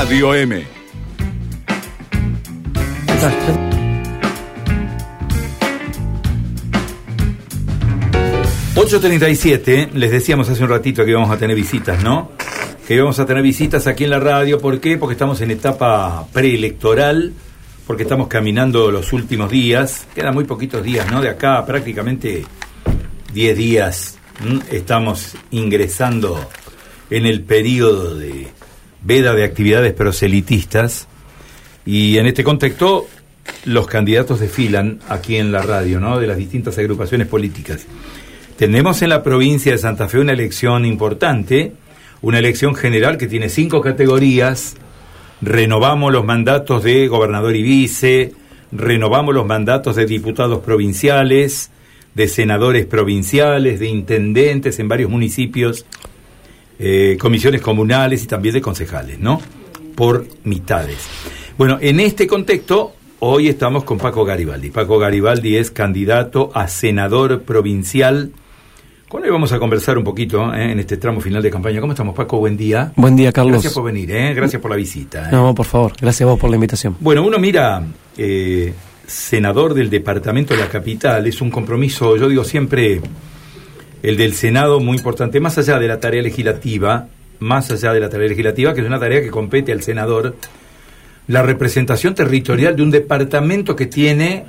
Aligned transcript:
Radio 0.00 0.34
M. 0.34 0.64
8.37, 8.76 9.92
les 9.92 10.10
decíamos 10.10 10.48
hace 10.48 10.62
un 10.62 10.70
ratito 10.70 11.04
que 11.04 11.10
íbamos 11.10 11.30
a 11.30 11.36
tener 11.36 11.54
visitas, 11.54 12.02
¿no? 12.02 12.32
Que 12.88 12.94
íbamos 12.94 13.18
a 13.18 13.26
tener 13.26 13.42
visitas 13.42 13.86
aquí 13.86 14.04
en 14.04 14.10
la 14.10 14.20
radio. 14.20 14.58
¿Por 14.58 14.80
qué? 14.80 14.96
Porque 14.96 15.12
estamos 15.12 15.42
en 15.42 15.50
etapa 15.50 16.26
preelectoral, 16.32 17.34
porque 17.86 18.04
estamos 18.04 18.28
caminando 18.28 18.90
los 18.90 19.12
últimos 19.12 19.50
días. 19.50 20.06
Quedan 20.14 20.32
muy 20.32 20.44
poquitos 20.44 20.82
días, 20.82 21.12
¿no? 21.12 21.20
De 21.20 21.28
acá 21.28 21.66
prácticamente 21.66 22.46
10 23.34 23.54
días 23.58 24.18
estamos 24.70 25.36
ingresando 25.50 26.48
en 27.10 27.26
el 27.26 27.42
periodo 27.42 28.14
de 28.14 28.48
veda 29.02 29.34
de 29.34 29.44
actividades 29.44 29.92
proselitistas. 29.92 31.08
Y 31.86 32.18
en 32.18 32.26
este 32.26 32.44
contexto, 32.44 33.06
los 33.64 33.86
candidatos 33.86 34.40
desfilan 34.40 35.00
aquí 35.08 35.36
en 35.36 35.52
la 35.52 35.62
radio, 35.62 36.00
¿no? 36.00 36.18
De 36.18 36.26
las 36.26 36.36
distintas 36.36 36.78
agrupaciones 36.78 37.26
políticas. 37.26 37.86
Tenemos 38.56 39.00
en 39.02 39.08
la 39.08 39.22
provincia 39.22 39.72
de 39.72 39.78
Santa 39.78 40.08
Fe 40.08 40.18
una 40.18 40.32
elección 40.32 40.84
importante, 40.84 41.72
una 42.20 42.38
elección 42.38 42.74
general 42.74 43.16
que 43.16 43.26
tiene 43.26 43.48
cinco 43.48 43.80
categorías. 43.80 44.76
Renovamos 45.40 46.12
los 46.12 46.24
mandatos 46.24 46.84
de 46.84 47.08
gobernador 47.08 47.56
y 47.56 47.62
vice, 47.62 48.32
renovamos 48.70 49.34
los 49.34 49.46
mandatos 49.46 49.96
de 49.96 50.04
diputados 50.04 50.60
provinciales, 50.60 51.70
de 52.14 52.28
senadores 52.28 52.86
provinciales, 52.86 53.80
de 53.80 53.88
intendentes 53.88 54.78
en 54.78 54.88
varios 54.88 55.10
municipios, 55.10 55.86
eh, 56.80 57.16
comisiones 57.20 57.60
comunales 57.60 58.24
y 58.24 58.26
también 58.26 58.54
de 58.54 58.60
concejales, 58.60 59.20
¿no? 59.20 59.40
Por 59.94 60.26
mitades. 60.44 61.06
Bueno, 61.56 61.78
en 61.80 62.00
este 62.00 62.26
contexto, 62.26 62.94
hoy 63.18 63.48
estamos 63.48 63.84
con 63.84 63.98
Paco 63.98 64.24
Garibaldi. 64.24 64.70
Paco 64.70 64.98
Garibaldi 64.98 65.56
es 65.56 65.70
candidato 65.70 66.50
a 66.54 66.66
senador 66.68 67.42
provincial 67.42 68.32
con 69.10 69.24
él 69.24 69.32
vamos 69.32 69.50
a 69.50 69.58
conversar 69.58 69.98
un 69.98 70.04
poquito 70.04 70.54
¿eh? 70.54 70.70
en 70.70 70.78
este 70.78 70.96
tramo 70.96 71.20
final 71.20 71.42
de 71.42 71.50
campaña. 71.50 71.80
¿Cómo 71.80 71.94
estamos, 71.94 72.14
Paco? 72.14 72.38
Buen 72.38 72.56
día. 72.56 72.92
Buen 72.94 73.16
día, 73.16 73.32
Carlos. 73.32 73.54
Gracias 73.54 73.74
por 73.74 73.82
venir, 73.82 74.08
¿eh? 74.12 74.32
gracias 74.34 74.62
por 74.62 74.70
la 74.70 74.76
visita. 74.76 75.28
¿eh? 75.28 75.32
No, 75.32 75.52
por 75.52 75.66
favor, 75.66 75.94
gracias 76.00 76.28
a 76.28 76.30
vos 76.30 76.38
por 76.38 76.48
la 76.48 76.54
invitación. 76.54 76.96
Bueno, 77.00 77.24
uno 77.24 77.36
mira, 77.40 77.82
eh, 78.16 78.72
senador 79.04 79.74
del 79.74 79.90
departamento 79.90 80.54
de 80.54 80.60
la 80.60 80.68
capital, 80.68 81.26
es 81.26 81.40
un 81.40 81.50
compromiso, 81.50 82.16
yo 82.16 82.28
digo 82.28 82.44
siempre, 82.44 83.00
el 84.02 84.16
del 84.16 84.34
Senado 84.34 84.80
muy 84.80 84.96
importante, 84.96 85.40
más 85.40 85.58
allá 85.58 85.78
de 85.78 85.88
la 85.88 86.00
tarea 86.00 86.22
legislativa, 86.22 87.08
más 87.38 87.70
allá 87.70 87.92
de 87.92 88.00
la 88.00 88.08
tarea 88.08 88.28
legislativa, 88.28 88.74
que 88.74 88.80
es 88.80 88.86
una 88.86 88.98
tarea 88.98 89.22
que 89.22 89.30
compete 89.30 89.72
al 89.72 89.82
senador, 89.82 90.36
la 91.26 91.42
representación 91.42 92.14
territorial 92.14 92.76
de 92.76 92.82
un 92.82 92.90
departamento 92.90 93.76
que 93.76 93.86
tiene 93.86 94.44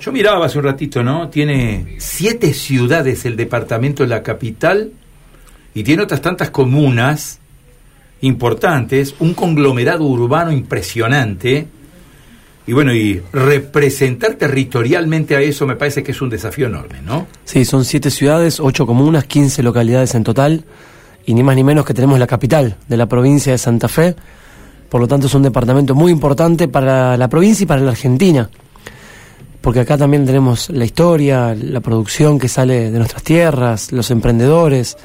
yo 0.00 0.12
miraba 0.12 0.46
hace 0.46 0.58
un 0.58 0.64
ratito, 0.64 1.02
¿no? 1.02 1.30
Tiene 1.30 1.96
siete 1.98 2.52
ciudades 2.52 3.24
el 3.24 3.36
departamento 3.36 4.02
de 4.02 4.10
la 4.10 4.22
capital 4.22 4.92
y 5.72 5.82
tiene 5.82 6.02
otras 6.02 6.20
tantas 6.20 6.50
comunas 6.50 7.40
importantes, 8.20 9.14
un 9.18 9.34
conglomerado 9.34 10.04
urbano 10.04 10.52
impresionante. 10.52 11.68
Y 12.66 12.72
bueno, 12.72 12.94
y 12.94 13.22
representar 13.32 14.34
territorialmente 14.34 15.36
a 15.36 15.40
eso 15.40 15.66
me 15.66 15.76
parece 15.76 16.02
que 16.02 16.12
es 16.12 16.22
un 16.22 16.30
desafío 16.30 16.66
enorme, 16.66 17.02
¿no? 17.02 17.26
Sí, 17.44 17.64
son 17.64 17.84
siete 17.84 18.10
ciudades, 18.10 18.58
ocho 18.58 18.86
comunas, 18.86 19.24
quince 19.24 19.62
localidades 19.62 20.14
en 20.14 20.24
total, 20.24 20.64
y 21.26 21.34
ni 21.34 21.42
más 21.42 21.56
ni 21.56 21.64
menos 21.64 21.84
que 21.84 21.92
tenemos 21.92 22.18
la 22.18 22.26
capital 22.26 22.76
de 22.88 22.96
la 22.96 23.06
provincia 23.06 23.52
de 23.52 23.58
Santa 23.58 23.88
Fe. 23.88 24.16
Por 24.88 25.00
lo 25.00 25.08
tanto, 25.08 25.26
es 25.26 25.34
un 25.34 25.42
departamento 25.42 25.94
muy 25.94 26.10
importante 26.10 26.68
para 26.68 27.16
la 27.16 27.28
provincia 27.28 27.64
y 27.64 27.66
para 27.66 27.82
la 27.82 27.90
Argentina 27.90 28.48
porque 29.64 29.80
acá 29.80 29.96
también 29.96 30.26
tenemos 30.26 30.68
la 30.68 30.84
historia, 30.84 31.54
la 31.54 31.80
producción 31.80 32.38
que 32.38 32.48
sale 32.48 32.90
de 32.90 32.98
nuestras 32.98 33.22
tierras, 33.22 33.92
los 33.92 34.10
emprendedores, 34.10 34.98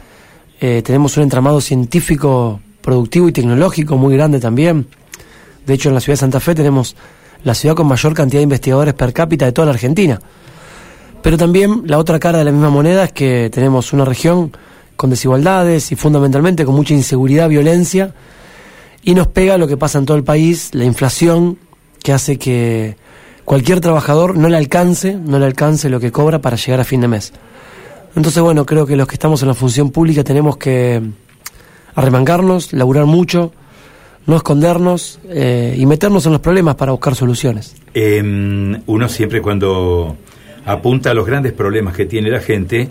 eh, 0.59 0.81
tenemos 0.83 1.15
un 1.15 1.23
entramado 1.23 1.61
científico, 1.61 2.59
productivo 2.81 3.29
y 3.29 3.31
tecnológico 3.31 3.95
muy 3.95 4.15
grande 4.15 4.41
también. 4.41 4.87
De 5.65 5.75
hecho, 5.75 5.87
en 5.87 5.95
la 5.95 6.01
ciudad 6.01 6.15
de 6.15 6.19
Santa 6.19 6.41
Fe 6.41 6.55
tenemos 6.55 6.97
la 7.43 7.53
ciudad 7.53 7.75
con 7.75 7.87
mayor 7.87 8.13
cantidad 8.13 8.39
de 8.39 8.43
investigadores 8.43 8.93
per 8.93 9.13
cápita 9.13 9.45
de 9.45 9.51
toda 9.51 9.67
la 9.67 9.73
Argentina. 9.73 10.19
Pero 11.21 11.37
también 11.37 11.83
la 11.85 11.97
otra 11.97 12.19
cara 12.19 12.37
de 12.37 12.45
la 12.45 12.51
misma 12.51 12.69
moneda 12.69 13.03
es 13.03 13.11
que 13.11 13.49
tenemos 13.51 13.93
una 13.93 14.05
región 14.05 14.51
con 14.95 15.09
desigualdades 15.09 15.91
y 15.91 15.95
fundamentalmente 15.95 16.65
con 16.65 16.75
mucha 16.75 16.93
inseguridad, 16.93 17.49
violencia, 17.49 18.13
y 19.03 19.13
nos 19.13 19.27
pega 19.27 19.57
lo 19.57 19.67
que 19.67 19.77
pasa 19.77 19.97
en 19.97 20.05
todo 20.05 20.17
el 20.17 20.23
país, 20.23 20.69
la 20.73 20.85
inflación, 20.85 21.57
que 22.03 22.13
hace 22.13 22.37
que 22.37 22.97
cualquier 23.45 23.81
trabajador 23.81 24.37
no 24.37 24.49
le 24.49 24.57
alcance, 24.57 25.15
no 25.15 25.39
le 25.39 25.45
alcance 25.45 25.89
lo 25.89 25.99
que 25.99 26.11
cobra 26.11 26.39
para 26.39 26.57
llegar 26.57 26.79
a 26.79 26.83
fin 26.83 27.01
de 27.01 27.07
mes. 27.07 27.33
Entonces, 28.15 28.41
bueno, 28.41 28.65
creo 28.65 28.85
que 28.85 28.95
los 28.95 29.07
que 29.07 29.15
estamos 29.15 29.41
en 29.41 29.49
la 29.49 29.53
función 29.53 29.91
pública 29.91 30.23
tenemos 30.23 30.57
que 30.57 31.01
arremangarnos, 31.95 32.73
laburar 32.73 33.05
mucho, 33.05 33.51
no 34.25 34.35
escondernos 34.35 35.19
eh, 35.29 35.75
y 35.77 35.85
meternos 35.85 36.25
en 36.25 36.33
los 36.33 36.41
problemas 36.41 36.75
para 36.75 36.91
buscar 36.91 37.15
soluciones. 37.15 37.75
Em, 37.93 38.81
uno 38.85 39.09
siempre 39.09 39.41
cuando 39.41 40.17
apunta 40.65 41.11
a 41.11 41.13
los 41.13 41.25
grandes 41.25 41.53
problemas 41.53 41.95
que 41.95 42.05
tiene 42.05 42.29
la 42.29 42.39
gente, 42.39 42.89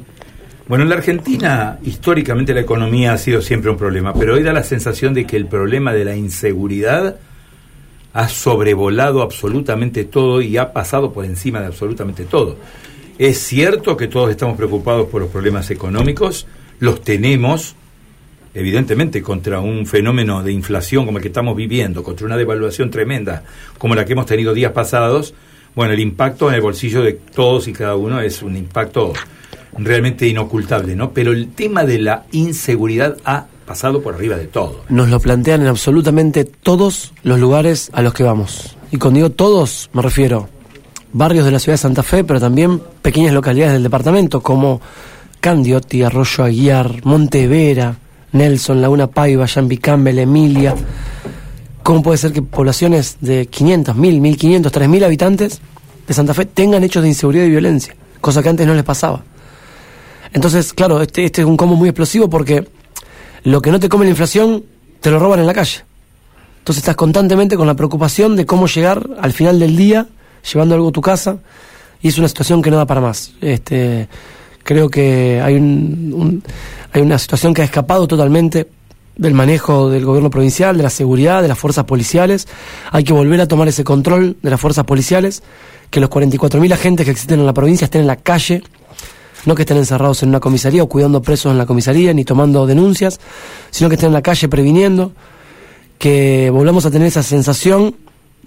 bueno, 0.69 0.85
en 0.85 0.91
la 0.91 0.97
Argentina 0.97 1.79
históricamente 1.83 2.53
la 2.53 2.61
economía 2.61 3.13
ha 3.13 3.19
sido 3.19 3.41
siempre 3.41 3.71
un 3.71 3.79
problema, 3.79 4.13
pero 4.13 4.35
hoy 4.35 4.43
da 4.43 4.53
la 4.53 4.63
sensación 4.63 5.15
de 5.15 5.27
que 5.27 5.37
el 5.37 5.47
problema 5.47 5.93
de 5.93 6.05
la 6.05 6.15
inseguridad 6.15 7.17
ha 8.13 8.29
sobrevolado 8.29 9.23
absolutamente 9.23 10.05
todo 10.05 10.43
y 10.43 10.57
ha 10.57 10.73
pasado 10.73 11.13
por 11.13 11.25
encima 11.25 11.61
de 11.61 11.67
absolutamente 11.67 12.25
todo. 12.25 12.57
Es 13.19 13.39
cierto 13.39 13.97
que 13.97 14.09
todos 14.09 14.31
estamos 14.31 14.57
preocupados 14.57 15.09
por 15.09 15.21
los 15.23 15.31
problemas 15.31 15.71
económicos, 15.71 16.47
los 16.79 17.01
tenemos, 17.03 17.75
evidentemente, 18.59 19.23
contra 19.23 19.61
un 19.61 19.87
fenómeno 19.87 20.43
de 20.43 20.53
inflación 20.53 21.07
como 21.07 21.19
el 21.19 21.23
que 21.23 21.29
estamos 21.29 21.57
viviendo, 21.57 22.03
contra 22.03 22.27
una 22.27 22.37
devaluación 22.37 22.91
tremenda 22.91 23.45
como 23.79 23.95
la 23.95 24.05
que 24.05 24.13
hemos 24.13 24.27
tenido 24.27 24.53
días 24.53 24.73
pasados, 24.73 25.35
bueno, 25.75 25.95
el 25.95 26.01
impacto 26.01 26.49
en 26.49 26.57
el 26.57 26.61
bolsillo 26.61 27.03
de 27.03 27.13
todos 27.13 27.69
y 27.69 27.73
cada 27.73 27.95
uno 27.95 28.21
es 28.21 28.43
un 28.43 28.57
impacto 28.57 29.13
realmente 29.77 30.27
inocultable, 30.27 30.97
¿no? 30.97 31.13
Pero 31.13 31.33
el 31.33 31.51
tema 31.53 31.85
de 31.85 31.99
la 31.99 32.27
inseguridad 32.33 33.17
ha 33.25 33.47
pasado 33.65 34.03
por 34.03 34.15
arriba 34.15 34.37
de 34.37 34.47
todo. 34.47 34.85
Nos 34.89 35.09
lo 35.09 35.21
plantean 35.21 35.61
en 35.61 35.69
absolutamente 35.69 36.45
todos 36.45 37.13
los 37.23 37.39
lugares 37.39 37.91
a 37.93 38.03
los 38.03 38.15
que 38.15 38.25
vamos. 38.25 38.77
Y 38.91 38.97
cuando 38.97 39.19
digo 39.19 39.31
todos, 39.31 39.91
me 39.93 40.03
refiero 40.03 40.49
barrios 41.13 41.45
de 41.45 41.53
la 41.53 41.59
ciudad 41.59 41.75
de 41.75 41.83
Santa 41.83 42.03
Fe, 42.03 42.25
pero 42.25 42.41
también 42.41 42.83
pequeñas 43.03 43.35
localidades 43.35 43.75
del 43.75 43.83
departamento 43.83 44.41
como 44.41 44.81
Candioti, 45.41 46.03
Arroyo 46.03 46.45
Aguiar, 46.45 47.05
Montevera, 47.05 47.97
Nelson, 48.33 48.81
Laguna 48.81 49.07
Paiva, 49.07 49.47
Yambi 49.47 49.79
Campbell, 49.79 50.19
Emilia. 50.19 50.75
¿Cómo 51.83 52.03
puede 52.03 52.19
ser 52.19 52.33
que 52.33 52.43
poblaciones 52.43 53.17
de 53.21 53.47
500, 53.47 53.97
1000, 53.97 54.21
1500, 54.21 54.73
3000 54.73 55.05
habitantes 55.05 55.61
de 56.07 56.15
Santa 56.15 56.35
Fe 56.35 56.45
tengan 56.47 56.85
hechos 56.85 57.03
de 57.03 57.09
inseguridad 57.09 57.45
y 57.45 57.51
violencia? 57.51 57.95
Cosa 58.21 58.43
que 58.43 58.49
antes 58.49 58.67
no 58.67 58.75
les 58.75 58.85
pasaba. 58.85 59.23
Entonces, 60.33 60.73
claro, 60.73 61.01
este, 61.01 61.25
este 61.25 61.43
es 61.43 61.47
un 61.47 61.57
combo 61.57 61.77
muy 61.77 61.89
explosivo 61.89 62.29
porque 62.29 62.67
lo 63.45 63.63
que 63.63 63.71
no 63.71 63.81
te 63.81 63.89
come 63.89 64.05
la 64.05 64.11
inflación, 64.11 64.65
te 65.01 65.11
lo 65.11 65.19
roban 65.19 65.41
en 65.41 65.47
la 65.47 65.55
calle. 65.55 65.85
Entonces 66.59 66.83
estás 66.83 66.97
constantemente 66.97 67.57
con 67.57 67.67
la 67.67 67.75
preocupación 67.75 68.37
de 68.37 68.45
cómo 68.45 68.67
llegar 68.67 69.09
al 69.21 69.33
final 69.33 69.59
del 69.59 69.77
día 69.77 70.07
llevando 70.53 70.75
algo 70.75 70.89
a 70.89 70.93
tu 70.93 71.01
casa 71.01 71.39
y 72.03 72.09
es 72.09 72.19
una 72.19 72.29
situación 72.29 72.63
que 72.63 72.71
no 72.71 72.77
da 72.77 72.87
para 72.87 73.01
más. 73.01 73.33
Este, 73.41 74.09
creo 74.69 74.91
que 74.91 75.41
hay, 75.43 75.55
un, 75.55 76.43
hay 76.93 77.01
una 77.01 77.19
situación 77.19 77.55
que 77.55 77.63
ha 77.63 77.65
escapado 77.65 78.07
totalmente 78.07 78.69
del 79.17 79.33
manejo 79.33 79.89
del 79.89 80.05
gobierno 80.05 80.29
provincial, 80.29 80.77
de 80.77 80.83
la 80.83 80.91
seguridad, 80.91 81.41
de 81.41 81.49
las 81.49 81.59
fuerzas 81.59 81.87
policiales. 81.87 82.47
Hay 82.93 83.03
que 83.03 83.15
volver 83.15 83.41
a 83.41 83.49
tomar 83.49 83.67
ese 83.67 83.83
control 83.83 84.37
de 84.43 84.51
las 84.51 84.61
fuerzas 84.61 84.85
policiales, 84.85 85.43
que 85.89 86.01
los 86.01 86.11
44.000 86.11 86.71
agentes 86.71 87.07
que 87.07 87.13
existen 87.13 87.41
en 87.41 87.47
la 87.47 87.55
provincia 87.55 87.87
estén 87.87 88.03
en 88.03 88.09
la 88.09 88.17
calle 88.17 88.63
no 89.47 89.55
que 89.55 89.63
estén 89.63 89.79
encerrados 89.79 90.23
en 90.23 90.29
una 90.29 90.41
comisaría 90.41 90.83
o 90.83 90.87
cuidando 90.87 91.23
presos 91.23 91.51
en 91.51 91.57
la 91.57 91.65
comisaría 91.65 92.13
ni 92.13 92.25
tomando 92.27 92.67
denuncias, 92.67 93.21
sino 93.71 93.89
que 93.89 93.95
estén 93.95 94.09
en 94.09 94.15
la 94.15 94.21
calle 94.21 94.49
previniendo, 94.49 95.13
que 95.97 96.51
volvamos 96.51 96.85
a 96.85 96.91
tener 96.91 97.09
esa 97.09 97.23
sensación 97.23 97.95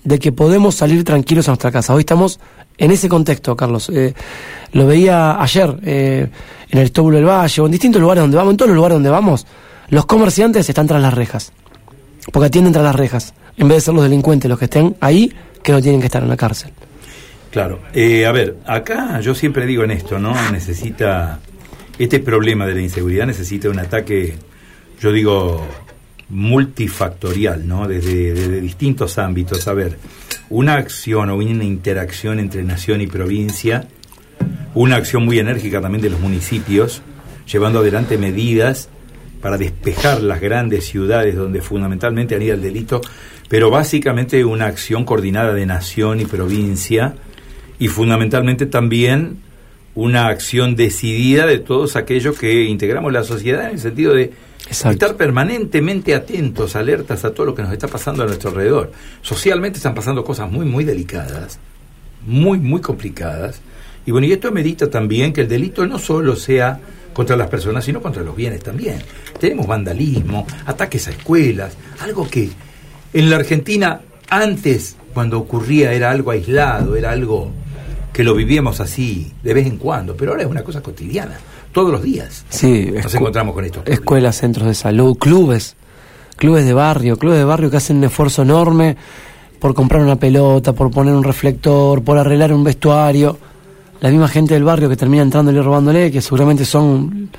de 0.04 0.20
que 0.20 0.32
podemos 0.32 0.76
salir 0.76 1.04
tranquilos 1.04 1.48
a 1.48 1.52
nuestra 1.52 1.72
casa. 1.72 1.94
Hoy 1.94 2.02
estamos 2.02 2.40
en 2.78 2.92
ese 2.92 3.08
contexto, 3.08 3.56
Carlos. 3.56 3.90
Eh, 3.90 4.14
lo 4.74 4.88
veía 4.88 5.42
ayer 5.42 5.78
eh, 5.84 6.28
en 6.70 6.80
el 6.80 6.86
Estóbulo 6.86 7.18
del 7.18 7.26
Valle 7.26 7.62
o 7.62 7.66
en 7.66 7.72
distintos 7.72 8.02
lugares 8.02 8.22
donde 8.22 8.38
vamos, 8.38 8.52
en 8.52 8.58
todos 8.58 8.70
los 8.70 8.76
lugares 8.76 8.96
donde 8.96 9.10
vamos, 9.10 9.46
los 9.90 10.06
comerciantes 10.06 10.68
están 10.68 10.88
tras 10.88 11.02
las 11.02 11.14
rejas, 11.14 11.52
porque 12.32 12.48
atienden 12.48 12.74
tras 12.74 12.86
las 12.86 12.96
rejas, 12.96 13.34
en 13.58 13.68
vez 13.68 13.78
de 13.78 13.82
ser 13.82 13.94
los 13.94 14.04
delincuentes 14.04 14.50
los 14.50 14.58
que 14.58 14.66
estén 14.66 14.96
ahí, 15.02 15.34
que 15.62 15.72
no 15.72 15.82
tienen 15.82 16.00
que 16.00 16.08
estar 16.08 16.24
en 16.24 16.30
la 16.30 16.38
cárcel. 16.38 16.72
Claro. 17.52 17.82
Eh, 17.94 18.26
a 18.26 18.32
ver, 18.32 18.58
acá 18.66 19.20
yo 19.20 19.36
siempre 19.36 19.66
digo 19.66 19.84
en 19.84 19.92
esto, 19.92 20.18
¿no? 20.18 20.34
Necesita, 20.52 21.40
este 22.00 22.20
problema 22.20 22.66
de 22.66 22.76
la 22.76 22.82
inseguridad 22.82 23.26
necesita 23.26 23.70
un 23.70 23.80
ataque, 23.80 24.36
yo 25.02 25.12
digo, 25.12 25.68
multifactorial, 26.32 27.68
¿no? 27.68 27.88
Desde, 27.88 28.62
distintos 28.62 29.18
ámbitos. 29.18 29.68
A 29.68 29.74
ver, 29.74 29.98
una 30.50 30.76
acción 30.76 31.30
o 31.30 31.36
una 31.36 31.64
interacción 31.64 32.40
entre 32.40 32.64
nación 32.64 33.02
y 33.02 33.08
provincia, 33.08 33.88
una 34.74 34.96
acción 34.96 35.26
muy 35.26 35.40
enérgica 35.40 35.82
también 35.82 36.02
de 36.02 36.10
los 36.10 36.20
municipios, 36.20 37.02
llevando 37.52 37.80
adelante 37.80 38.18
medidas 38.18 38.90
para 39.42 39.58
despejar 39.58 40.22
las 40.22 40.40
grandes 40.40 40.86
ciudades 40.86 41.36
donde 41.36 41.62
fundamentalmente 41.62 42.36
anida 42.36 42.54
el 42.54 42.62
delito, 42.62 43.02
pero 43.50 43.70
básicamente 43.70 44.46
una 44.46 44.68
acción 44.68 45.04
coordinada 45.04 45.54
de 45.54 45.66
nación 45.66 46.22
y 46.22 46.26
provincia 46.26 47.16
y 47.80 47.88
fundamentalmente 47.88 48.68
también 48.68 49.40
una 49.96 50.28
acción 50.28 50.76
decidida 50.76 51.46
de 51.46 51.60
todos 51.60 51.96
aquellos 51.96 52.38
que 52.38 52.64
integramos 52.64 53.12
la 53.12 53.24
sociedad 53.24 53.66
en 53.66 53.72
el 53.72 53.80
sentido 53.80 54.14
de 54.14 54.32
estar 54.70 55.16
permanentemente 55.16 56.16
atentos, 56.16 56.76
alertas 56.76 57.26
a 57.26 57.34
todo 57.34 57.48
lo 57.48 57.56
que 57.56 57.62
nos 57.62 57.74
está 57.74 57.88
pasando 57.88 58.24
a 58.24 58.26
nuestro 58.26 58.52
alrededor. 58.52 58.92
Socialmente 59.22 59.78
están 59.78 59.94
pasando 59.94 60.24
cosas 60.24 60.50
muy, 60.50 60.66
muy 60.66 60.86
delicadas, 60.86 61.60
muy, 62.26 62.58
muy 62.60 62.80
complicadas. 62.80 63.62
Y 64.06 64.12
bueno, 64.12 64.28
y 64.28 64.32
esto 64.32 64.52
medita 64.52 64.90
también 64.90 65.34
que 65.34 65.42
el 65.42 65.48
delito 65.48 65.86
no 65.86 66.00
solo 66.00 66.36
sea 66.36 66.80
contra 67.14 67.36
las 67.36 67.50
personas, 67.50 67.84
sino 67.84 68.02
contra 68.02 68.24
los 68.24 68.36
bienes 68.36 68.64
también. 68.64 69.02
Tenemos 69.40 69.68
vandalismo, 69.68 70.48
ataques 70.66 71.08
a 71.08 71.12
escuelas, 71.12 71.76
algo 72.00 72.30
que 72.30 72.50
en 73.14 73.30
la 73.30 73.36
Argentina 73.36 74.02
antes, 74.30 74.96
cuando 75.14 75.38
ocurría, 75.38 75.92
era 75.92 76.10
algo 76.10 76.32
aislado, 76.32 76.96
era 76.96 77.12
algo 77.12 77.52
que 78.14 78.24
lo 78.24 78.36
vivíamos 78.36 78.80
así 78.80 79.32
de 79.44 79.54
vez 79.54 79.68
en 79.68 79.78
cuando, 79.78 80.16
pero 80.16 80.32
ahora 80.32 80.44
es 80.44 80.50
una 80.50 80.64
cosa 80.64 80.82
cotidiana, 80.82 81.40
todos 81.72 81.92
los 81.92 82.02
días. 82.02 82.46
Sí, 82.50 82.92
nos 82.92 83.14
encontramos 83.14 83.54
con 83.54 83.66
esto. 83.66 83.84
Escuelas, 83.86 84.38
centros 84.38 84.68
de 84.68 84.76
salud, 84.76 85.18
clubes, 85.18 85.76
clubes 86.36 86.66
de 86.66 86.74
barrio, 86.74 87.18
clubes 87.18 87.40
de 87.40 87.46
barrio 87.46 87.72
que 87.72 87.78
hacen 87.78 87.98
un 87.98 88.04
esfuerzo 88.06 88.42
enorme 88.42 88.98
por 89.60 89.74
comprar 89.74 90.02
una 90.02 90.16
pelota, 90.16 90.74
por 90.74 90.92
poner 90.92 91.14
un 91.14 91.24
reflector, 91.24 92.04
por 92.04 92.18
arreglar 92.18 92.54
un 92.54 92.64
vestuario 92.64 93.38
la 94.02 94.10
misma 94.10 94.28
gente 94.28 94.56
del 94.56 94.64
barrio 94.64 94.90
que 94.90 94.98
termina 94.98 95.22
entrándole 95.22 95.60
y 95.60 95.62
robándole, 95.62 96.12
que 96.12 96.22
seguramente 96.22 96.66
son 96.66 97.30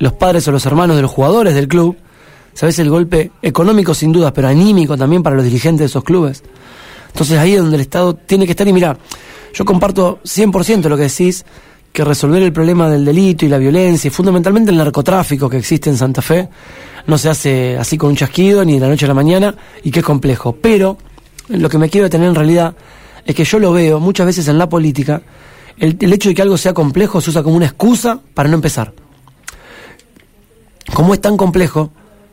los 0.00 0.12
padres 0.12 0.46
o 0.48 0.52
los 0.52 0.66
hermanos 0.66 0.96
de 0.96 1.02
los 1.02 1.10
jugadores 1.10 1.54
del 1.54 1.68
club, 1.68 1.96
¿sabes? 2.54 2.78
El 2.80 2.90
golpe 2.90 3.30
económico 3.40 3.94
sin 3.94 4.12
duda, 4.12 4.32
pero 4.32 4.48
anímico 4.48 4.96
también 4.96 5.22
para 5.22 5.36
los 5.36 5.44
dirigentes 5.44 5.78
de 5.78 5.86
esos 5.86 6.02
clubes. 6.02 6.42
Entonces 7.06 7.38
ahí 7.38 7.54
es 7.54 7.60
donde 7.60 7.76
el 7.76 7.82
Estado 7.82 8.14
tiene 8.14 8.46
que 8.46 8.52
estar 8.52 8.66
y 8.66 8.72
mira, 8.72 8.98
yo 9.54 9.64
comparto 9.64 10.20
100% 10.24 10.88
lo 10.88 10.96
que 10.96 11.04
decís, 11.04 11.44
que 11.92 12.04
resolver 12.04 12.42
el 12.42 12.52
problema 12.52 12.88
del 12.88 13.04
delito 13.04 13.44
y 13.44 13.48
la 13.48 13.58
violencia 13.58 14.08
y 14.08 14.10
fundamentalmente 14.10 14.70
el 14.70 14.76
narcotráfico 14.76 15.48
que 15.48 15.58
existe 15.58 15.90
en 15.90 15.96
Santa 15.96 16.22
Fe 16.22 16.48
no 17.06 17.16
se 17.18 17.28
hace 17.28 17.76
así 17.78 17.96
con 17.96 18.10
un 18.10 18.16
chasquido 18.16 18.64
ni 18.64 18.74
de 18.74 18.80
la 18.80 18.88
noche 18.88 19.06
a 19.06 19.08
la 19.08 19.14
mañana 19.14 19.54
y 19.82 19.90
que 19.90 20.00
es 20.00 20.04
complejo. 20.04 20.52
Pero 20.60 20.98
lo 21.48 21.68
que 21.68 21.78
me 21.78 21.88
quiero 21.88 22.04
detener 22.04 22.28
en 22.28 22.34
realidad 22.34 22.74
es 23.24 23.34
que 23.34 23.44
yo 23.44 23.58
lo 23.58 23.72
veo 23.72 23.98
muchas 23.98 24.26
veces 24.26 24.46
en 24.48 24.58
la 24.58 24.68
política 24.68 25.22
el, 25.78 26.12
hecho 26.12 26.28
de 26.28 26.34
que 26.34 26.42
algo 26.42 26.56
sea 26.56 26.74
complejo 26.74 27.20
se 27.20 27.30
usa 27.30 27.42
como 27.42 27.56
una 27.56 27.66
excusa 27.66 28.20
para 28.34 28.48
no 28.48 28.56
empezar. 28.56 28.92
Como 30.92 31.14
es 31.14 31.20
tan 31.20 31.36
complejo 31.36 31.92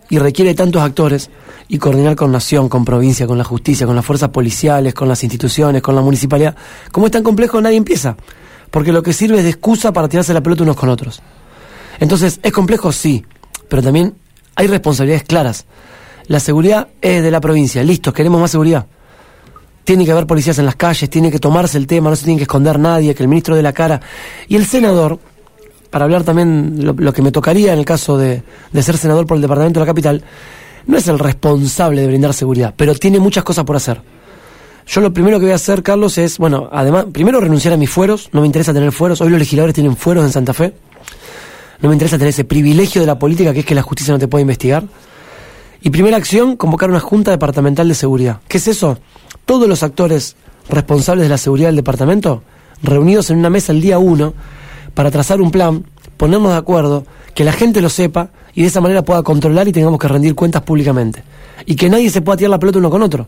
y 0.09 0.19
requiere 0.19 0.53
tantos 0.53 0.81
actores, 0.81 1.29
y 1.67 1.77
coordinar 1.77 2.15
con 2.15 2.31
nación, 2.31 2.69
con 2.69 2.85
provincia, 2.85 3.25
con 3.25 3.37
la 3.37 3.43
justicia, 3.43 3.87
con 3.87 3.95
las 3.95 4.05
fuerzas 4.05 4.29
policiales, 4.29 4.93
con 4.93 5.07
las 5.07 5.23
instituciones, 5.23 5.81
con 5.81 5.95
la 5.95 6.01
municipalidad, 6.01 6.55
como 6.91 7.07
es 7.07 7.11
tan 7.11 7.23
complejo 7.23 7.59
nadie 7.59 7.77
empieza, 7.77 8.15
porque 8.69 8.91
lo 8.91 9.01
que 9.01 9.13
sirve 9.13 9.37
es 9.37 9.43
de 9.43 9.49
excusa 9.49 9.91
para 9.91 10.07
tirarse 10.07 10.33
la 10.33 10.41
pelota 10.41 10.63
unos 10.63 10.75
con 10.75 10.89
otros. 10.89 11.21
Entonces, 11.99 12.39
¿es 12.43 12.51
complejo? 12.51 12.91
Sí, 12.91 13.25
pero 13.67 13.81
también 13.81 14.13
hay 14.55 14.67
responsabilidades 14.67 15.23
claras. 15.23 15.65
La 16.27 16.39
seguridad 16.39 16.89
es 17.01 17.23
de 17.23 17.31
la 17.31 17.41
provincia, 17.41 17.83
listo, 17.83 18.13
queremos 18.13 18.41
más 18.41 18.51
seguridad 18.51 18.87
tiene 19.85 20.03
que 20.03 20.11
haber 20.11 20.25
policías 20.25 20.57
en 20.57 20.65
las 20.65 20.75
calles, 20.75 21.09
tiene 21.09 21.31
que 21.31 21.39
tomarse 21.39 21.77
el 21.77 21.87
tema, 21.87 22.09
no 22.09 22.15
se 22.15 22.25
tiene 22.25 22.39
que 22.39 22.43
esconder 22.45 22.79
nadie, 22.79 23.13
que 23.13 23.21
el 23.21 23.29
ministro 23.29 23.55
de 23.55 23.61
la 23.61 23.71
cara. 23.71 24.01
Y 24.47 24.55
el 24.55 24.65
senador, 24.65 25.19
para 25.89 26.05
hablar 26.05 26.23
también 26.23 26.95
lo, 26.97 27.13
que 27.13 27.21
me 27.21 27.31
tocaría 27.31 27.73
en 27.73 27.79
el 27.79 27.85
caso 27.85 28.17
de, 28.17 28.43
ser 28.81 28.97
senador 28.97 29.25
por 29.25 29.35
el 29.35 29.41
Departamento 29.41 29.79
de 29.79 29.85
la 29.85 29.89
Capital, 29.89 30.23
no 30.87 30.97
es 30.97 31.07
el 31.07 31.19
responsable 31.19 32.01
de 32.01 32.07
brindar 32.07 32.33
seguridad, 32.33 32.73
pero 32.75 32.95
tiene 32.95 33.19
muchas 33.19 33.43
cosas 33.43 33.63
por 33.63 33.75
hacer. 33.75 34.01
Yo 34.87 35.01
lo 35.01 35.11
primero 35.11 35.39
que 35.39 35.45
voy 35.45 35.51
a 35.51 35.55
hacer, 35.55 35.81
Carlos, 35.81 36.17
es, 36.17 36.37
bueno, 36.37 36.69
además, 36.71 37.05
primero 37.11 37.39
renunciar 37.39 37.73
a 37.73 37.77
mis 37.77 37.89
fueros, 37.89 38.29
no 38.33 38.41
me 38.41 38.47
interesa 38.47 38.73
tener 38.73 38.91
fueros, 38.91 39.19
hoy 39.21 39.29
los 39.29 39.39
legisladores 39.39 39.73
tienen 39.73 39.95
fueros 39.95 40.23
en 40.25 40.31
Santa 40.31 40.53
Fe, 40.53 40.73
no 41.81 41.89
me 41.89 41.95
interesa 41.95 42.17
tener 42.17 42.29
ese 42.29 42.43
privilegio 42.43 43.01
de 43.01 43.07
la 43.07 43.17
política 43.17 43.53
que 43.53 43.61
es 43.61 43.65
que 43.65 43.75
la 43.75 43.81
justicia 43.81 44.13
no 44.13 44.19
te 44.19 44.27
puede 44.27 44.43
investigar. 44.43 44.83
Y 45.81 45.89
primera 45.91 46.17
acción, 46.17 46.55
convocar 46.55 46.89
una 46.89 46.99
Junta 46.99 47.31
Departamental 47.31 47.87
de 47.87 47.93
Seguridad. 47.93 48.39
¿Qué 48.47 48.57
es 48.57 48.67
eso? 48.67 48.97
todos 49.45 49.67
los 49.67 49.83
actores 49.83 50.35
responsables 50.69 51.25
de 51.25 51.29
la 51.29 51.37
seguridad 51.37 51.69
del 51.69 51.77
departamento 51.77 52.43
reunidos 52.81 53.29
en 53.29 53.37
una 53.37 53.49
mesa 53.49 53.71
el 53.71 53.81
día 53.81 53.99
1 53.99 54.33
para 54.95 55.11
trazar 55.11 55.39
un 55.41 55.51
plan, 55.51 55.85
ponernos 56.17 56.51
de 56.51 56.57
acuerdo, 56.57 57.05
que 57.35 57.43
la 57.43 57.51
gente 57.51 57.81
lo 57.81 57.89
sepa 57.89 58.29
y 58.55 58.61
de 58.61 58.67
esa 58.67 58.81
manera 58.81 59.03
pueda 59.03 59.21
controlar 59.21 59.67
y 59.67 59.71
tengamos 59.71 59.99
que 59.99 60.07
rendir 60.07 60.33
cuentas 60.33 60.63
públicamente. 60.63 61.21
Y 61.67 61.75
que 61.75 61.89
nadie 61.89 62.09
se 62.09 62.21
pueda 62.21 62.37
tirar 62.37 62.49
la 62.49 62.59
pelota 62.59 62.79
uno 62.79 62.89
con 62.89 63.03
otro. 63.03 63.27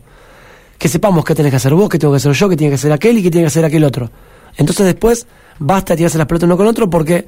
Que 0.78 0.88
sepamos 0.88 1.24
qué 1.24 1.34
tenés 1.34 1.52
que 1.52 1.56
hacer 1.56 1.74
vos, 1.74 1.88
qué 1.88 1.98
tengo 1.98 2.12
que 2.12 2.16
hacer 2.16 2.32
yo, 2.32 2.48
qué 2.48 2.56
tiene 2.56 2.70
que 2.70 2.76
hacer 2.76 2.90
aquel 2.90 3.18
y 3.18 3.22
qué 3.22 3.30
tiene 3.30 3.44
que 3.44 3.48
hacer 3.48 3.64
aquel 3.64 3.84
otro. 3.84 4.10
Entonces 4.56 4.86
después 4.86 5.26
basta 5.58 5.94
tirarse 5.94 6.18
las 6.18 6.26
pelotas 6.26 6.46
uno 6.46 6.56
con 6.56 6.66
otro 6.66 6.88
porque 6.88 7.26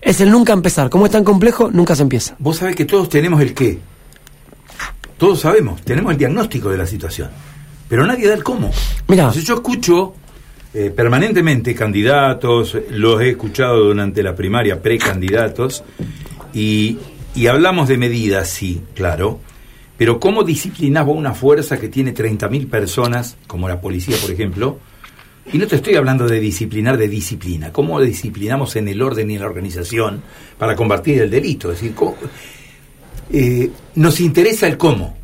es 0.00 0.20
el 0.20 0.30
nunca 0.30 0.52
empezar. 0.52 0.88
Como 0.88 1.06
es 1.06 1.12
tan 1.12 1.24
complejo, 1.24 1.70
nunca 1.70 1.96
se 1.96 2.02
empieza. 2.02 2.36
Vos 2.38 2.58
sabés 2.58 2.76
que 2.76 2.84
todos 2.84 3.08
tenemos 3.08 3.40
el 3.42 3.52
qué. 3.52 3.80
Todos 5.18 5.40
sabemos, 5.40 5.82
tenemos 5.82 6.12
el 6.12 6.18
diagnóstico 6.18 6.70
de 6.70 6.78
la 6.78 6.86
situación 6.86 7.30
pero 7.92 8.06
nadie 8.06 8.26
da 8.26 8.32
el 8.32 8.42
cómo. 8.42 8.70
Mira, 9.06 9.30
yo 9.32 9.54
escucho 9.56 10.14
eh, 10.74 10.90
permanentemente 10.90 11.74
candidatos, 11.74 12.76
los 12.90 13.20
he 13.20 13.30
escuchado 13.30 13.84
durante 13.84 14.22
la 14.22 14.34
primaria, 14.34 14.80
precandidatos, 14.80 15.84
y, 16.54 16.98
y 17.34 17.46
hablamos 17.46 17.88
de 17.88 17.98
medidas, 17.98 18.48
sí, 18.48 18.80
claro, 18.94 19.40
pero 19.96 20.18
¿cómo 20.18 20.42
disciplinás 20.42 21.06
vos 21.06 21.16
una 21.16 21.34
fuerza 21.34 21.78
que 21.78 21.88
tiene 21.88 22.14
30.000 22.14 22.68
personas, 22.68 23.36
como 23.46 23.68
la 23.68 23.80
policía, 23.80 24.16
por 24.20 24.30
ejemplo? 24.30 24.78
Y 25.52 25.58
no 25.58 25.66
te 25.66 25.76
estoy 25.76 25.94
hablando 25.96 26.26
de 26.26 26.40
disciplinar 26.40 26.96
de 26.96 27.08
disciplina, 27.08 27.72
¿cómo 27.72 28.00
disciplinamos 28.00 28.76
en 28.76 28.88
el 28.88 29.02
orden 29.02 29.30
y 29.30 29.34
en 29.34 29.40
la 29.40 29.46
organización 29.46 30.22
para 30.58 30.74
combatir 30.74 31.20
el 31.20 31.30
delito? 31.30 31.72
Es 31.72 31.80
decir, 31.80 31.94
eh, 33.32 33.70
nos 33.96 34.20
interesa 34.20 34.66
el 34.66 34.76
cómo. 34.76 35.16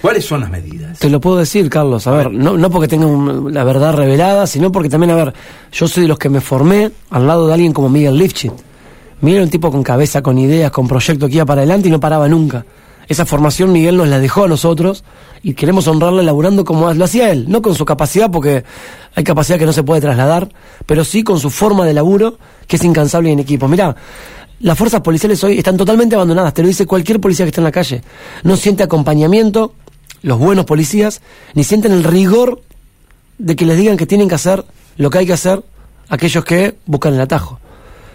¿Cuáles 0.00 0.24
son 0.24 0.40
las 0.40 0.50
medidas? 0.50 0.98
Te 0.98 1.10
lo 1.10 1.20
puedo 1.20 1.36
decir, 1.36 1.68
Carlos. 1.68 2.06
A 2.06 2.12
ver, 2.12 2.32
no, 2.32 2.56
no 2.56 2.70
porque 2.70 2.88
tenga 2.88 3.06
la 3.50 3.64
verdad 3.64 3.94
revelada, 3.94 4.46
sino 4.46 4.72
porque 4.72 4.88
también, 4.88 5.10
a 5.10 5.16
ver, 5.16 5.34
yo 5.72 5.88
soy 5.88 6.04
de 6.04 6.08
los 6.08 6.18
que 6.18 6.28
me 6.28 6.40
formé 6.40 6.90
al 7.10 7.26
lado 7.26 7.46
de 7.46 7.54
alguien 7.54 7.72
como 7.72 7.88
Miguel 7.88 8.16
Lifshitz. 8.16 8.54
Miguel 9.20 9.38
era 9.38 9.44
un 9.44 9.50
tipo 9.50 9.70
con 9.70 9.82
cabeza, 9.82 10.22
con 10.22 10.38
ideas, 10.38 10.70
con 10.70 10.86
proyectos 10.86 11.28
que 11.28 11.36
iba 11.36 11.46
para 11.46 11.62
adelante 11.62 11.88
y 11.88 11.90
no 11.90 12.00
paraba 12.00 12.28
nunca. 12.28 12.64
Esa 13.08 13.24
formación 13.24 13.72
Miguel 13.72 13.96
nos 13.96 14.08
la 14.08 14.18
dejó 14.18 14.44
a 14.44 14.48
nosotros 14.48 15.04
y 15.42 15.54
queremos 15.54 15.86
honrarle 15.86 16.24
laburando 16.24 16.64
como 16.64 16.92
lo 16.92 17.04
hacía 17.04 17.30
él, 17.30 17.46
no 17.48 17.62
con 17.62 17.74
su 17.74 17.84
capacidad, 17.84 18.30
porque 18.30 18.64
hay 19.14 19.22
capacidad 19.22 19.58
que 19.58 19.66
no 19.66 19.72
se 19.72 19.84
puede 19.84 20.00
trasladar, 20.00 20.48
pero 20.86 21.04
sí 21.04 21.22
con 21.22 21.38
su 21.38 21.50
forma 21.50 21.86
de 21.86 21.94
laburo, 21.94 22.38
que 22.66 22.76
es 22.76 22.84
incansable 22.84 23.30
en 23.30 23.38
equipo. 23.38 23.68
Mira, 23.68 23.94
las 24.60 24.78
fuerzas 24.78 25.00
policiales 25.02 25.42
hoy 25.44 25.58
están 25.58 25.76
totalmente 25.76 26.14
abandonadas, 26.14 26.54
te 26.54 26.62
lo 26.62 26.68
dice 26.68 26.86
cualquier 26.86 27.20
policía 27.20 27.44
que 27.44 27.50
está 27.50 27.60
en 27.60 27.66
la 27.66 27.72
calle. 27.72 28.02
No 28.42 28.56
siente 28.56 28.82
acompañamiento, 28.82 29.74
los 30.22 30.38
buenos 30.38 30.64
policías, 30.64 31.20
ni 31.54 31.64
sienten 31.64 31.92
el 31.92 32.04
rigor 32.04 32.62
de 33.38 33.54
que 33.54 33.66
les 33.66 33.76
digan 33.76 33.96
que 33.96 34.06
tienen 34.06 34.28
que 34.28 34.34
hacer 34.34 34.64
lo 34.96 35.10
que 35.10 35.18
hay 35.18 35.26
que 35.26 35.34
hacer 35.34 35.62
aquellos 36.08 36.44
que 36.44 36.76
buscan 36.86 37.14
el 37.14 37.20
atajo. 37.20 37.60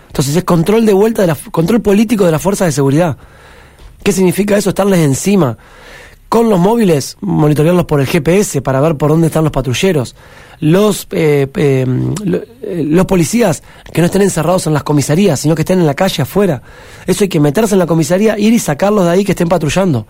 Entonces 0.07 0.35
es 0.35 0.43
control 0.43 0.85
de 0.85 0.93
vuelta, 0.93 1.21
de 1.21 1.27
la, 1.27 1.35
control 1.35 1.81
político 1.81 2.25
de 2.25 2.31
las 2.31 2.41
fuerzas 2.41 2.67
de 2.67 2.71
seguridad. 2.71 3.17
¿Qué 4.03 4.11
significa 4.11 4.57
eso? 4.57 4.69
Estarles 4.69 4.99
encima 4.99 5.57
con 6.27 6.49
los 6.49 6.59
móviles, 6.59 7.17
monitorearlos 7.21 7.85
por 7.85 7.99
el 7.99 8.07
GPS 8.07 8.61
para 8.61 8.81
ver 8.81 8.95
por 8.95 9.09
dónde 9.09 9.27
están 9.27 9.43
los 9.43 9.51
patrulleros, 9.51 10.15
los, 10.61 11.07
eh, 11.11 11.47
eh, 11.55 11.85
eh, 12.63 12.85
los 12.87 13.05
policías 13.05 13.61
que 13.91 13.99
no 13.99 14.05
estén 14.05 14.21
encerrados 14.21 14.67
en 14.67 14.73
las 14.73 14.83
comisarías, 14.83 15.39
sino 15.39 15.55
que 15.55 15.63
estén 15.63 15.79
en 15.79 15.87
la 15.87 15.95
calle 15.95 16.23
afuera. 16.23 16.61
Eso 17.05 17.25
hay 17.25 17.29
que 17.29 17.39
meterse 17.39 17.75
en 17.75 17.79
la 17.79 17.87
comisaría, 17.87 18.37
ir 18.39 18.53
y 18.53 18.59
sacarlos 18.59 19.05
de 19.05 19.11
ahí 19.11 19.25
que 19.25 19.33
estén 19.33 19.49
patrullando. 19.49 20.07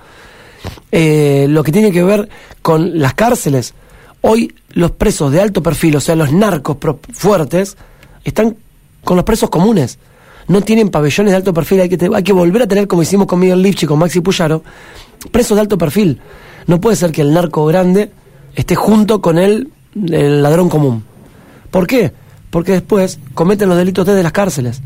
lo 0.91 1.63
que 1.63 1.71
tiene 1.71 1.91
que 1.91 2.03
ver 2.03 2.29
con 2.61 2.99
las 2.99 3.15
cárceles. 3.15 3.73
Hoy 4.21 4.53
los 4.73 4.91
presos 4.91 5.31
de 5.31 5.41
alto 5.41 5.63
perfil, 5.63 5.95
o 5.95 6.01
sea, 6.01 6.15
los 6.15 6.31
narcos 6.31 6.77
fuertes, 7.13 7.75
están 8.23 8.55
con 9.03 9.15
los 9.15 9.25
presos 9.25 9.49
comunes 9.49 9.97
no 10.47 10.61
tienen 10.61 10.89
pabellones 10.89 11.31
de 11.31 11.37
alto 11.37 11.53
perfil, 11.53 11.81
hay 11.81 11.89
que, 11.89 12.09
hay 12.13 12.23
que 12.23 12.33
volver 12.33 12.63
a 12.63 12.67
tener, 12.67 12.87
como 12.87 13.01
hicimos 13.01 13.25
con 13.25 13.39
Miguel 13.39 13.61
Lipchi 13.61 13.85
con 13.85 13.97
Maxi 13.97 14.19
Puyaro, 14.19 14.63
presos 15.31 15.55
de 15.55 15.61
alto 15.61 15.77
perfil. 15.77 16.19
No 16.67 16.81
puede 16.81 16.97
ser 16.97 17.11
que 17.11 17.21
el 17.21 17.33
narco 17.33 17.65
grande 17.65 18.11
esté 18.53 18.75
junto 18.75 19.21
con 19.21 19.37
el, 19.37 19.69
el 19.95 20.41
ladrón 20.41 20.69
común. 20.69 21.03
¿Por 21.69 21.87
qué? 21.87 22.11
Porque 22.49 22.73
después 22.73 23.19
cometen 23.33 23.69
los 23.69 23.77
delitos 23.77 24.05
desde 24.05 24.23
las 24.23 24.31
cárceles. 24.31 24.81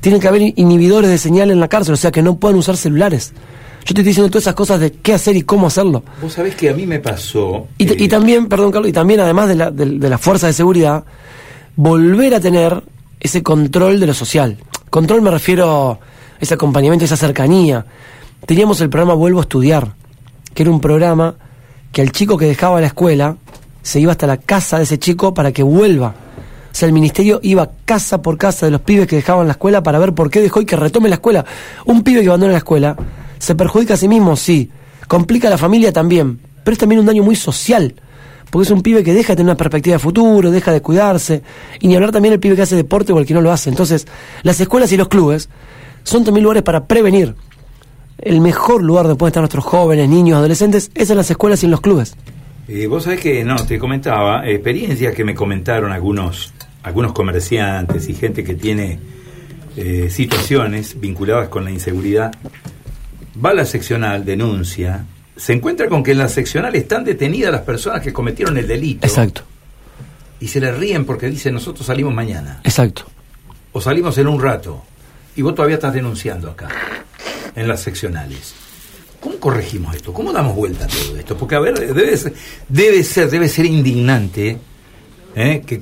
Tienen 0.00 0.20
que 0.20 0.28
haber 0.28 0.42
inhibidores 0.56 1.10
de 1.10 1.18
señal 1.18 1.50
en 1.50 1.60
la 1.60 1.68
cárcel, 1.68 1.94
o 1.94 1.96
sea 1.96 2.10
que 2.10 2.22
no 2.22 2.36
pueden 2.36 2.58
usar 2.58 2.76
celulares. 2.76 3.32
Yo 3.80 3.92
te 3.94 4.00
estoy 4.00 4.04
diciendo 4.04 4.30
todas 4.30 4.44
esas 4.44 4.54
cosas 4.54 4.80
de 4.80 4.92
qué 4.92 5.12
hacer 5.12 5.36
y 5.36 5.42
cómo 5.42 5.66
hacerlo. 5.66 6.02
Vos 6.22 6.32
sabés 6.32 6.54
que 6.54 6.70
a 6.70 6.74
mí 6.74 6.86
me 6.86 7.00
pasó. 7.00 7.68
Y, 7.76 7.86
eh, 7.86 7.96
y 7.98 8.08
también, 8.08 8.46
perdón 8.46 8.72
Carlos, 8.72 8.88
y 8.88 8.92
también 8.92 9.20
además 9.20 9.48
de 9.48 9.54
la, 9.56 9.70
de, 9.70 9.98
de 9.98 10.08
la 10.08 10.16
fuerza 10.16 10.46
de 10.46 10.54
seguridad, 10.54 11.04
volver 11.76 12.34
a 12.34 12.40
tener 12.40 12.82
ese 13.20 13.42
control 13.42 14.00
de 14.00 14.06
lo 14.06 14.14
social. 14.14 14.56
Control 14.88 15.20
me 15.20 15.30
refiero 15.30 15.90
a 15.90 15.98
ese 16.40 16.54
acompañamiento, 16.54 17.04
esa 17.04 17.16
cercanía. 17.16 17.84
Teníamos 18.46 18.80
el 18.80 18.88
programa 18.88 19.14
Vuelvo 19.14 19.40
a 19.40 19.42
Estudiar, 19.42 19.94
que 20.54 20.62
era 20.62 20.70
un 20.70 20.80
programa 20.80 21.34
que 21.92 22.02
el 22.02 22.12
chico 22.12 22.36
que 22.36 22.46
dejaba 22.46 22.80
la 22.80 22.88
escuela 22.88 23.36
se 23.84 24.00
iba 24.00 24.12
hasta 24.12 24.26
la 24.26 24.38
casa 24.38 24.78
de 24.78 24.84
ese 24.84 24.98
chico 24.98 25.34
para 25.34 25.52
que 25.52 25.62
vuelva. 25.62 26.08
O 26.08 26.74
sea, 26.74 26.86
el 26.88 26.94
ministerio 26.94 27.38
iba 27.42 27.70
casa 27.84 28.22
por 28.22 28.38
casa 28.38 28.66
de 28.66 28.72
los 28.72 28.80
pibes 28.80 29.06
que 29.06 29.14
dejaban 29.14 29.46
la 29.46 29.52
escuela 29.52 29.82
para 29.82 29.98
ver 29.98 30.14
por 30.14 30.30
qué 30.30 30.40
dejó 30.40 30.62
y 30.62 30.64
que 30.64 30.74
retome 30.74 31.10
la 31.10 31.16
escuela. 31.16 31.44
Un 31.84 32.02
pibe 32.02 32.22
que 32.22 32.28
abandona 32.28 32.52
la 32.52 32.58
escuela 32.58 32.96
se 33.38 33.54
perjudica 33.54 33.94
a 33.94 33.96
sí 33.98 34.08
mismo, 34.08 34.36
sí. 34.36 34.70
Complica 35.06 35.48
a 35.48 35.50
la 35.50 35.58
familia 35.58 35.92
también. 35.92 36.40
Pero 36.64 36.72
es 36.72 36.78
también 36.78 36.98
un 36.98 37.06
daño 37.06 37.22
muy 37.22 37.36
social. 37.36 37.94
Porque 38.50 38.64
es 38.64 38.70
un 38.70 38.80
pibe 38.80 39.04
que 39.04 39.12
deja 39.12 39.34
de 39.34 39.36
tener 39.36 39.50
una 39.50 39.56
perspectiva 39.56 39.96
de 39.96 39.98
futuro, 39.98 40.50
deja 40.50 40.72
de 40.72 40.80
cuidarse. 40.80 41.42
Y 41.78 41.88
ni 41.88 41.94
hablar 41.94 42.10
también 42.10 42.32
el 42.32 42.40
pibe 42.40 42.56
que 42.56 42.62
hace 42.62 42.76
deporte 42.76 43.12
o 43.12 43.18
el 43.18 43.26
que 43.26 43.34
no 43.34 43.42
lo 43.42 43.52
hace. 43.52 43.68
Entonces, 43.68 44.06
las 44.42 44.58
escuelas 44.58 44.90
y 44.92 44.96
los 44.96 45.08
clubes 45.08 45.50
son 46.04 46.24
también 46.24 46.42
lugares 46.42 46.62
para 46.62 46.86
prevenir. 46.86 47.34
El 48.16 48.40
mejor 48.40 48.82
lugar 48.82 49.04
donde 49.04 49.18
pueden 49.18 49.30
estar 49.30 49.42
nuestros 49.42 49.64
jóvenes, 49.64 50.08
niños, 50.08 50.38
adolescentes, 50.38 50.90
es 50.94 51.10
en 51.10 51.18
las 51.18 51.30
escuelas 51.30 51.62
y 51.62 51.66
en 51.66 51.72
los 51.72 51.82
clubes. 51.82 52.16
Eh, 52.66 52.86
vos 52.86 53.04
sabés 53.04 53.20
que, 53.20 53.44
no, 53.44 53.56
te 53.56 53.78
comentaba, 53.78 54.48
experiencias 54.48 55.14
que 55.14 55.24
me 55.24 55.34
comentaron 55.34 55.92
algunos, 55.92 56.52
algunos 56.82 57.12
comerciantes 57.12 58.08
y 58.08 58.14
gente 58.14 58.42
que 58.42 58.54
tiene 58.54 58.98
eh, 59.76 60.08
situaciones 60.10 60.98
vinculadas 60.98 61.48
con 61.48 61.64
la 61.64 61.70
inseguridad. 61.70 62.32
Va 63.44 63.50
a 63.50 63.54
la 63.54 63.64
seccional, 63.66 64.24
denuncia, 64.24 65.04
se 65.36 65.52
encuentra 65.52 65.88
con 65.88 66.02
que 66.02 66.12
en 66.12 66.18
la 66.18 66.28
seccional 66.28 66.74
están 66.76 67.04
detenidas 67.04 67.52
las 67.52 67.62
personas 67.62 68.00
que 68.00 68.12
cometieron 68.12 68.56
el 68.56 68.66
delito. 68.66 69.06
Exacto, 69.06 69.42
Y 70.40 70.48
se 70.48 70.60
le 70.60 70.72
ríen 70.72 71.04
porque 71.04 71.28
dicen, 71.28 71.54
nosotros 71.54 71.86
salimos 71.86 72.14
mañana. 72.14 72.60
exacto. 72.64 73.04
O 73.72 73.80
salimos 73.80 74.16
en 74.18 74.28
un 74.28 74.40
rato. 74.40 74.84
Y 75.36 75.42
vos 75.42 75.54
todavía 75.54 75.74
estás 75.74 75.92
denunciando 75.92 76.48
acá, 76.48 76.68
en 77.56 77.66
las 77.66 77.80
seccionales. 77.80 78.54
¿Cómo 79.24 79.36
corregimos 79.38 79.96
esto? 79.96 80.12
¿Cómo 80.12 80.34
damos 80.34 80.54
vuelta 80.54 80.84
a 80.84 80.88
todo 80.88 81.16
esto? 81.16 81.34
Porque, 81.34 81.54
a 81.54 81.58
ver, 81.58 81.94
debe 81.94 82.14
ser, 82.14 82.34
debe 82.68 83.02
ser, 83.02 83.30
debe 83.30 83.48
ser 83.48 83.64
indignante 83.64 84.58
¿eh? 85.34 85.62
que, 85.66 85.80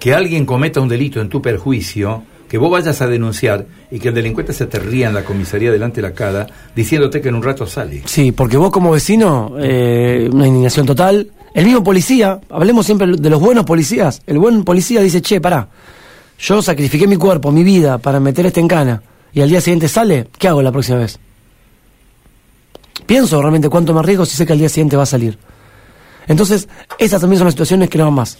que 0.00 0.12
alguien 0.12 0.44
cometa 0.44 0.80
un 0.80 0.88
delito 0.88 1.20
en 1.20 1.28
tu 1.28 1.40
perjuicio, 1.40 2.24
que 2.48 2.58
vos 2.58 2.68
vayas 2.68 3.00
a 3.00 3.06
denunciar 3.06 3.64
y 3.92 4.00
que 4.00 4.08
el 4.08 4.14
delincuente 4.14 4.52
se 4.52 4.66
te 4.66 4.78
en 4.78 5.14
la 5.14 5.22
comisaría 5.22 5.70
delante 5.70 6.02
de 6.02 6.08
la 6.08 6.14
cara 6.14 6.48
diciéndote 6.74 7.20
que 7.20 7.28
en 7.28 7.36
un 7.36 7.44
rato 7.44 7.64
sale. 7.64 8.02
Sí, 8.06 8.32
porque 8.32 8.56
vos 8.56 8.72
como 8.72 8.90
vecino, 8.90 9.54
eh, 9.60 10.28
una 10.32 10.48
indignación 10.48 10.84
total. 10.84 11.30
El 11.54 11.66
mismo 11.66 11.84
policía, 11.84 12.40
hablemos 12.50 12.86
siempre 12.86 13.06
de 13.06 13.30
los 13.30 13.38
buenos 13.38 13.64
policías. 13.66 14.20
El 14.26 14.40
buen 14.40 14.64
policía 14.64 15.00
dice, 15.00 15.22
che, 15.22 15.40
pará, 15.40 15.68
yo 16.40 16.60
sacrifiqué 16.60 17.06
mi 17.06 17.16
cuerpo, 17.16 17.52
mi 17.52 17.62
vida 17.62 17.98
para 17.98 18.18
meter 18.18 18.46
este 18.46 18.58
en 18.58 18.66
cana 18.66 19.00
y 19.32 19.42
al 19.42 19.48
día 19.48 19.60
siguiente 19.60 19.86
sale, 19.86 20.26
¿qué 20.36 20.48
hago 20.48 20.60
la 20.60 20.72
próxima 20.72 20.98
vez? 20.98 21.20
Pienso 23.10 23.40
realmente 23.42 23.68
cuánto 23.68 23.92
me 23.92 23.98
arriesgo 23.98 24.24
si 24.24 24.36
sé 24.36 24.46
que 24.46 24.52
al 24.52 24.60
día 24.60 24.68
siguiente 24.68 24.94
va 24.96 25.02
a 25.02 25.06
salir. 25.06 25.36
Entonces, 26.28 26.68
esas 26.96 27.20
también 27.20 27.38
son 27.38 27.46
las 27.46 27.54
situaciones 27.54 27.90
que 27.90 27.98
no 27.98 28.04
van 28.04 28.14
más. 28.14 28.38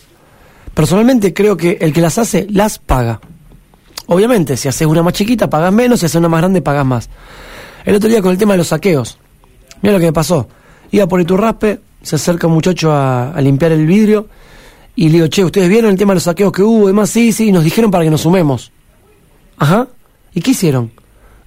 Personalmente 0.72 1.34
creo 1.34 1.56
que 1.56 1.78
el 1.80 1.92
que 1.92 2.00
las 2.00 2.18
hace, 2.18 2.46
las 2.48 2.78
paga. 2.78 3.20
Obviamente, 4.06 4.56
si 4.56 4.68
haces 4.68 4.86
una 4.86 5.02
más 5.02 5.12
chiquita, 5.14 5.50
pagas 5.50 5.72
menos, 5.72 5.98
si 5.98 6.06
haces 6.06 6.14
una 6.14 6.28
más 6.28 6.42
grande, 6.42 6.62
pagas 6.62 6.86
más. 6.86 7.10
El 7.84 7.96
otro 7.96 8.08
día 8.08 8.22
con 8.22 8.30
el 8.30 8.38
tema 8.38 8.52
de 8.52 8.58
los 8.58 8.68
saqueos. 8.68 9.18
Mira 9.82 9.94
lo 9.94 9.98
que 9.98 10.06
me 10.06 10.12
pasó. 10.12 10.48
Iba 10.92 11.08
por 11.08 11.20
Iturraspe, 11.20 11.80
se 12.00 12.14
acerca 12.14 12.46
un 12.46 12.52
muchacho 12.52 12.92
a, 12.92 13.34
limpiar 13.40 13.72
el 13.72 13.84
vidrio 13.86 14.28
y 14.94 15.08
le 15.08 15.14
digo, 15.14 15.26
che, 15.26 15.44
¿ustedes 15.44 15.68
vieron 15.68 15.90
el 15.90 15.98
tema 15.98 16.12
de 16.12 16.18
los 16.18 16.22
saqueos 16.22 16.52
que 16.52 16.62
hubo? 16.62 16.84
Y 16.84 16.92
demás, 16.92 17.10
sí, 17.10 17.32
sí, 17.32 17.48
y 17.48 17.52
nos 17.52 17.64
dijeron 17.64 17.90
para 17.90 18.04
que 18.04 18.10
nos 18.10 18.20
sumemos. 18.20 18.70
Ajá. 19.58 19.88
¿Y 20.32 20.40
qué 20.40 20.52
hicieron? 20.52 20.92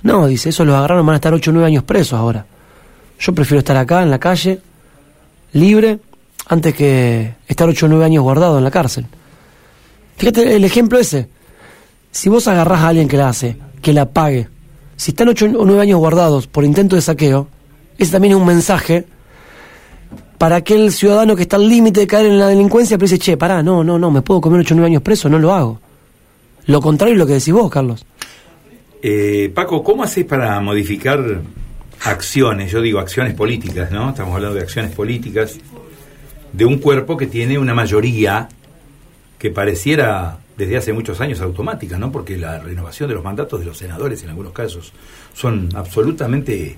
No, 0.02 0.28
dice, 0.28 0.50
eso 0.50 0.66
los 0.66 0.76
agarraron, 0.76 1.06
van 1.06 1.14
a 1.14 1.18
estar 1.20 1.34
8 1.34 1.52
o 1.52 1.54
9 1.54 1.68
años 1.68 1.86
presos 1.86 2.20
ahora. 2.20 2.48
Yo 3.20 3.34
prefiero 3.34 3.60
estar 3.60 3.78
acá, 3.78 4.04
en 4.04 4.12
la 4.12 4.20
calle, 4.20 4.60
libre, 5.54 6.00
antes 6.48 6.74
que 6.74 7.36
estar 7.48 7.68
8 7.68 7.86
o 7.86 7.90
9 7.90 8.06
años 8.06 8.24
guardado 8.24 8.58
en 8.58 8.64
la 8.64 8.72
cárcel. 8.72 9.06
Fíjate 10.18 10.56
el 10.56 10.66
ejemplo 10.66 11.00
ese. 11.00 11.28
Si 12.12 12.30
vos 12.30 12.48
agarrás 12.48 12.82
a 12.82 12.90
alguien 12.90 13.08
que 13.08 13.18
la 13.18 13.30
hace, 13.30 13.58
que 13.82 13.94
la 13.94 14.10
pague, 14.10 14.48
si 14.96 15.12
están 15.12 15.30
8 15.30 15.46
o 15.58 15.66
9 15.66 15.82
años 15.82 16.00
guardados 16.00 16.48
por 16.48 16.64
intento 16.64 16.96
de 16.96 17.02
saqueo, 17.02 17.48
ese 17.98 18.12
también 18.12 18.34
es 18.34 18.40
un 18.40 18.46
mensaje 18.46 19.06
para 20.38 20.58
aquel 20.58 20.92
ciudadano 20.92 21.36
que 21.36 21.44
está 21.44 21.56
al 21.56 21.68
límite 21.68 22.02
de 22.02 22.08
caer 22.08 22.26
en 22.26 22.38
la 22.38 22.48
delincuencia, 22.48 22.98
pero 22.98 23.10
dice, 23.10 23.20
che, 23.20 23.38
pará, 23.38 23.64
no, 23.64 23.84
no, 23.84 23.98
no, 23.98 24.12
me 24.12 24.22
puedo 24.22 24.42
comer 24.42 24.60
8 24.60 24.74
o 24.74 24.78
9 24.78 24.88
años 24.88 25.02
preso, 25.02 25.30
no 25.30 25.40
lo 25.40 25.54
hago. 25.54 25.80
Lo 26.66 26.82
contrario 26.82 27.14
es 27.14 27.20
lo 27.20 27.26
que 27.26 27.34
decís 27.34 27.54
vos, 27.54 27.72
Carlos. 27.72 28.06
Eh, 29.02 29.52
Paco, 29.54 29.84
¿cómo 29.84 30.04
haces 30.04 30.26
para 30.26 30.60
modificar 30.62 31.42
acciones? 32.04 32.72
Yo 32.72 32.82
digo 32.82 33.00
acciones 33.00 33.34
políticas, 33.34 33.92
¿no? 33.92 34.10
Estamos 34.10 34.36
hablando 34.36 34.56
de 34.56 34.62
acciones 34.62 34.92
políticas 34.92 35.58
de 36.52 36.66
un 36.66 36.78
cuerpo 36.78 37.18
que 37.18 37.28
tiene 37.28 37.58
una 37.58 37.74
mayoría 37.74 38.48
que 39.40 39.50
pareciera 39.50 40.38
desde 40.58 40.78
hace 40.78 40.94
muchos 40.94 41.20
años 41.20 41.42
automática, 41.42 41.98
¿no? 41.98 42.12
Porque 42.12 42.38
la 42.38 42.60
renovación 42.60 43.10
de 43.10 43.16
los 43.16 43.24
mandatos 43.24 43.60
de 43.60 43.66
los 43.66 43.78
senadores 43.78 44.24
en 44.24 44.30
algunos 44.30 44.54
casos 44.54 44.94
son 45.34 45.70
absolutamente 45.76 46.76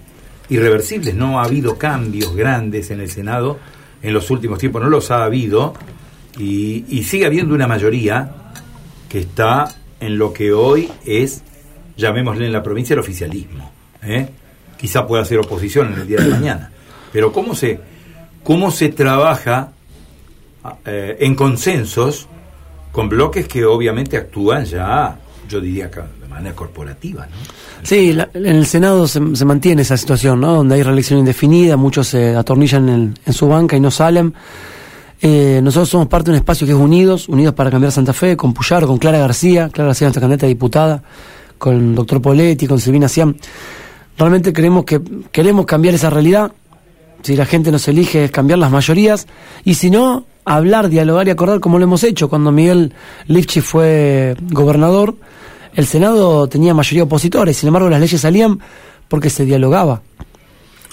irreversibles. 0.49 1.13
No 1.15 1.39
ha 1.39 1.43
habido 1.43 1.77
cambios 1.77 2.35
grandes 2.35 2.91
en 2.91 3.01
el 3.01 3.09
Senado 3.09 3.59
en 4.01 4.13
los 4.13 4.29
últimos 4.29 4.59
tiempos, 4.59 4.81
no 4.81 4.89
los 4.89 5.11
ha 5.11 5.23
habido 5.23 5.73
y, 6.37 7.03
sigue 7.03 7.25
habiendo 7.25 7.55
una 7.55 7.67
mayoría 7.67 8.31
que 9.09 9.19
está 9.19 9.73
en 9.99 10.17
lo 10.17 10.33
que 10.33 10.53
hoy 10.53 10.89
es, 11.05 11.43
llamémosle 11.97 12.45
en 12.45 12.53
la 12.53 12.61
provincia, 12.61 12.93
el 12.93 12.99
oficialismo. 12.99 13.71
¿eh? 14.03 14.29
Quizá 14.77 15.05
pueda 15.07 15.23
ser 15.25 15.39
oposición 15.39 15.93
en 15.93 16.01
el 16.01 16.07
día 16.07 16.17
de 16.19 16.27
mañana. 16.29 16.71
Pero 17.11 17.31
¿cómo 17.31 17.55
se, 17.55 17.79
cómo 18.43 18.71
se 18.71 18.89
trabaja 18.89 19.71
eh, 20.85 21.17
en 21.19 21.35
consensos 21.35 22.27
con 22.91 23.09
bloques 23.09 23.47
que 23.47 23.65
obviamente 23.65 24.17
actúan 24.17 24.65
ya, 24.65 25.17
yo 25.49 25.59
diría 25.61 25.89
que 25.91 26.01
de 26.01 26.27
manera 26.29 26.55
corporativa? 26.55 27.25
¿no? 27.25 27.31
Sí, 27.83 28.13
la- 28.13 28.29
en 28.33 28.45
el 28.47 28.65
Senado 28.65 29.07
se, 29.07 29.19
mantiene 29.19 29.83
esa 29.83 29.95
situación, 29.97 30.41
¿no? 30.41 30.55
Donde 30.55 30.75
hay 30.75 30.83
reelección 30.83 31.19
indefinida, 31.19 31.77
muchos 31.77 32.07
se 32.07 32.35
atornillan 32.35 32.89
en, 32.89 33.13
en 33.25 33.33
su 33.33 33.47
banca 33.47 33.75
y 33.77 33.79
no 33.79 33.91
salen. 33.91 34.33
Eh, 35.21 35.61
nosotros 35.63 35.89
somos 35.89 36.07
parte 36.07 36.25
de 36.25 36.31
un 36.31 36.37
espacio 36.37 36.67
que 36.67 36.73
es 36.73 36.77
Unidos, 36.79 37.29
Unidos 37.29 37.53
para 37.53 37.71
Cambiar 37.71 37.91
Santa 37.91 38.11
Fe, 38.13 38.35
con 38.35 38.53
Puyar, 38.53 38.85
con 38.85 38.97
Clara 38.97 39.19
García, 39.19 39.69
Clara 39.69 39.87
García 39.87 40.07
nuestra 40.07 40.21
candidata 40.21 40.45
a 40.45 40.49
diputada, 40.49 41.03
con 41.57 41.75
el 41.75 41.95
doctor 41.95 42.21
Poletti, 42.21 42.67
con 42.67 42.79
Silvina 42.79 43.07
Siam. 43.07 43.33
Realmente 44.17 44.53
creemos 44.53 44.85
que 44.85 45.01
queremos 45.31 45.65
cambiar 45.65 45.95
esa 45.95 46.09
realidad. 46.09 46.51
Si 47.21 47.35
la 47.35 47.45
gente 47.45 47.71
nos 47.71 47.87
elige 47.87 48.25
es 48.25 48.31
cambiar 48.31 48.59
las 48.59 48.71
mayorías 48.71 49.27
y 49.63 49.75
si 49.75 49.89
no, 49.89 50.25
hablar, 50.45 50.89
dialogar 50.89 51.27
y 51.27 51.31
acordar 51.31 51.59
como 51.59 51.79
lo 51.79 51.85
hemos 51.85 52.03
hecho. 52.03 52.29
Cuando 52.29 52.51
Miguel 52.51 52.93
Lifchi 53.27 53.61
fue 53.61 54.35
gobernador, 54.51 55.15
el 55.73 55.85
Senado 55.85 56.47
tenía 56.47 56.73
mayoría 56.73 57.03
opositora 57.03 57.51
y 57.51 57.53
sin 57.53 57.67
embargo 57.67 57.89
las 57.89 57.99
leyes 57.99 58.21
salían 58.21 58.59
porque 59.07 59.29
se 59.29 59.43
dialogaba, 59.43 60.01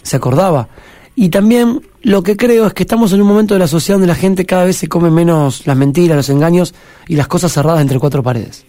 se 0.02 0.16
acordaba. 0.16 0.68
Y 1.14 1.28
también 1.28 1.82
lo 2.02 2.22
que 2.22 2.36
creo 2.36 2.66
es 2.66 2.72
que 2.72 2.82
estamos 2.82 3.12
en 3.12 3.20
un 3.20 3.28
momento 3.28 3.54
de 3.54 3.60
la 3.60 3.68
sociedad 3.68 3.96
donde 3.96 4.08
la 4.08 4.14
gente 4.14 4.46
cada 4.46 4.64
vez 4.64 4.76
se 4.76 4.88
come 4.88 5.10
menos 5.10 5.66
las 5.66 5.76
mentiras, 5.76 6.16
los 6.16 6.30
engaños 6.30 6.74
y 7.06 7.16
las 7.16 7.28
cosas 7.28 7.52
cerradas 7.52 7.82
entre 7.82 7.98
cuatro 7.98 8.22
paredes. 8.22 8.64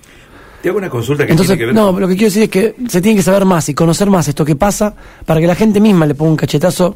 Te 0.63 0.70
hago 0.70 0.77
una 0.77 0.89
consulta 0.89 1.25
que 1.25 1.34
Entonces, 1.34 1.58
tiene 1.58 1.60
que 1.60 1.65
ver 1.65 1.75
no, 1.75 2.00
lo 2.00 2.08
que 2.08 2.13
quiero 2.13 2.27
decir 2.27 2.43
es 2.43 2.50
que 2.50 2.74
se 2.88 3.01
tiene 3.01 3.17
que 3.17 3.22
saber 3.22 3.43
más 3.43 3.67
y 3.67 3.74
conocer 3.74 4.10
más 4.10 4.29
esto 4.29 4.46
que 4.46 4.55
pasa 4.55 4.96
para 5.25 5.41
que 5.41 5.46
la 5.46 5.55
gente 5.55 5.82
misma 5.82 6.05
le 6.05 6.15
ponga 6.15 6.32
un 6.32 6.38
cachetazo, 6.38 6.96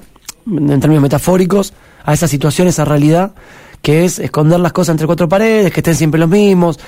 en 0.50 0.80
términos 0.80 1.02
metafóricos, 1.02 1.74
a 2.06 2.14
esa 2.14 2.30
situación, 2.30 2.70
esa 2.70 2.86
realidad, 2.86 3.34
que 3.82 4.06
es 4.06 4.20
esconder 4.20 4.62
las 4.62 4.72
cosas 4.72 4.94
entre 4.94 5.06
cuatro 5.06 5.28
paredes, 5.28 5.74
que 5.74 5.82
estén 5.82 5.96
siempre 5.96 6.18
los 6.18 6.30
mismos, 6.30 6.80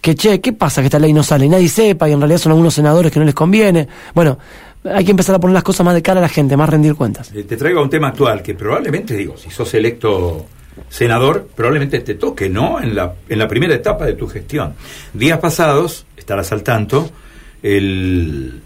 que 0.00 0.14
che, 0.14 0.40
¿qué 0.40 0.54
pasa 0.54 0.80
que 0.80 0.86
esta 0.86 0.98
ley 0.98 1.12
no 1.12 1.22
sale? 1.22 1.44
Y 1.44 1.48
nadie 1.50 1.68
sepa 1.68 2.08
y 2.08 2.12
en 2.12 2.20
realidad 2.20 2.38
son 2.38 2.52
algunos 2.52 2.72
senadores 2.72 3.12
que 3.12 3.18
no 3.18 3.26
les 3.26 3.34
conviene. 3.34 3.86
Bueno, 4.14 4.38
hay 4.84 5.04
que 5.04 5.10
empezar 5.10 5.34
a 5.34 5.38
poner 5.38 5.52
las 5.52 5.62
cosas 5.62 5.84
más 5.84 5.92
de 5.92 6.00
cara 6.00 6.18
a 6.18 6.22
la 6.22 6.30
gente, 6.30 6.56
más 6.56 6.70
rendir 6.70 6.94
cuentas. 6.94 7.30
Eh, 7.34 7.44
Te 7.44 7.58
traigo 7.58 7.80
a 7.80 7.82
un 7.82 7.90
tema 7.90 8.08
actual 8.08 8.42
que 8.42 8.54
probablemente, 8.54 9.14
digo, 9.14 9.36
si 9.36 9.50
sos 9.50 9.74
electo 9.74 10.46
senador, 10.88 11.48
probablemente 11.54 12.00
te 12.00 12.14
toque, 12.14 12.48
¿no? 12.48 12.80
En 12.80 12.94
la, 12.94 13.14
en 13.28 13.38
la 13.38 13.48
primera 13.48 13.74
etapa 13.74 14.06
de 14.06 14.14
tu 14.14 14.26
gestión. 14.26 14.74
Días 15.12 15.38
pasados, 15.38 16.06
estarás 16.16 16.52
al 16.52 16.62
tanto, 16.62 17.10
el 17.62 18.60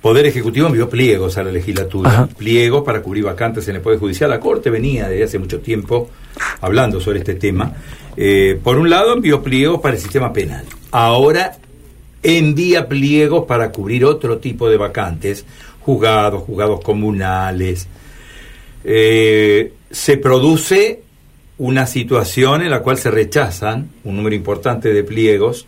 Poder 0.00 0.26
Ejecutivo 0.26 0.68
envió 0.68 0.88
pliegos 0.88 1.36
a 1.36 1.42
la 1.42 1.50
legislatura, 1.50 2.10
Ajá. 2.10 2.26
pliegos 2.28 2.84
para 2.84 3.02
cubrir 3.02 3.24
vacantes 3.24 3.66
en 3.68 3.76
el 3.76 3.82
Poder 3.82 3.98
Judicial. 3.98 4.30
La 4.30 4.38
Corte 4.38 4.70
venía 4.70 5.08
desde 5.08 5.24
hace 5.24 5.38
mucho 5.38 5.58
tiempo 5.60 6.10
hablando 6.60 7.00
sobre 7.00 7.18
este 7.18 7.34
tema. 7.34 7.72
Eh, 8.16 8.58
por 8.62 8.78
un 8.78 8.88
lado, 8.88 9.14
envió 9.14 9.42
pliegos 9.42 9.80
para 9.80 9.96
el 9.96 10.00
sistema 10.00 10.32
penal. 10.32 10.64
Ahora 10.92 11.56
envía 12.22 12.88
pliegos 12.88 13.46
para 13.46 13.72
cubrir 13.72 14.04
otro 14.04 14.38
tipo 14.38 14.68
de 14.68 14.76
vacantes, 14.76 15.44
juzgados, 15.80 16.42
juzgados 16.44 16.80
comunales. 16.82 17.88
Eh, 18.84 19.72
se 19.90 20.16
produce 20.18 21.02
una 21.58 21.86
situación 21.86 22.62
en 22.62 22.70
la 22.70 22.80
cual 22.80 22.98
se 22.98 23.10
rechazan 23.10 23.88
un 24.04 24.16
número 24.16 24.36
importante 24.36 24.92
de 24.92 25.04
pliegos. 25.04 25.66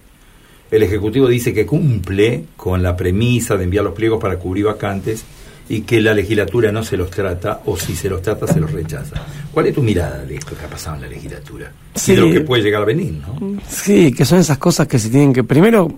El 0.71 0.83
Ejecutivo 0.83 1.28
dice 1.28 1.54
que 1.54 1.64
cumple 1.64 2.45
con 2.57 2.83
la 2.83 2.97
premisa 2.97 3.57
de 3.57 3.64
enviar 3.64 3.85
los 3.85 3.95
pliegos 3.95 4.21
para 4.21 4.38
cubrir 4.38 4.66
vacantes 4.66 5.25
y 5.68 5.83
que 5.83 6.00
la 6.00 6.14
legislatura 6.14 6.73
no 6.73 6.83
se 6.83 6.97
los 6.97 7.11
trata 7.11 7.61
o 7.66 7.76
si 7.76 7.95
se 7.95 8.09
los 8.09 8.23
trata 8.23 8.47
se 8.47 8.61
los 8.61 8.73
rechaza. 8.73 9.16
¿Cuál 9.52 9.66
es 9.66 9.75
tu 9.75 9.83
mirada 9.83 10.25
de 10.25 10.37
esto 10.37 10.57
que 10.57 10.64
ha 10.64 10.68
pasado 10.68 10.97
en 10.97 11.02
la 11.02 11.09
legislatura? 11.09 11.71
Sí. 11.95 12.12
Y 12.12 12.16
de 12.16 12.21
lo 12.23 12.30
que 12.30 12.40
puede 12.40 12.62
llegar 12.62 12.83
a 12.83 12.87
venir, 12.87 13.12
¿no? 13.12 13.61
Sí, 13.68 14.12
que 14.12 14.25
son 14.25 14.38
esas 14.38 14.59
cosas 14.59 14.87
que 14.87 14.99
se 14.99 15.11
tienen 15.11 15.33
que... 15.33 15.45
Primero, 15.45 15.88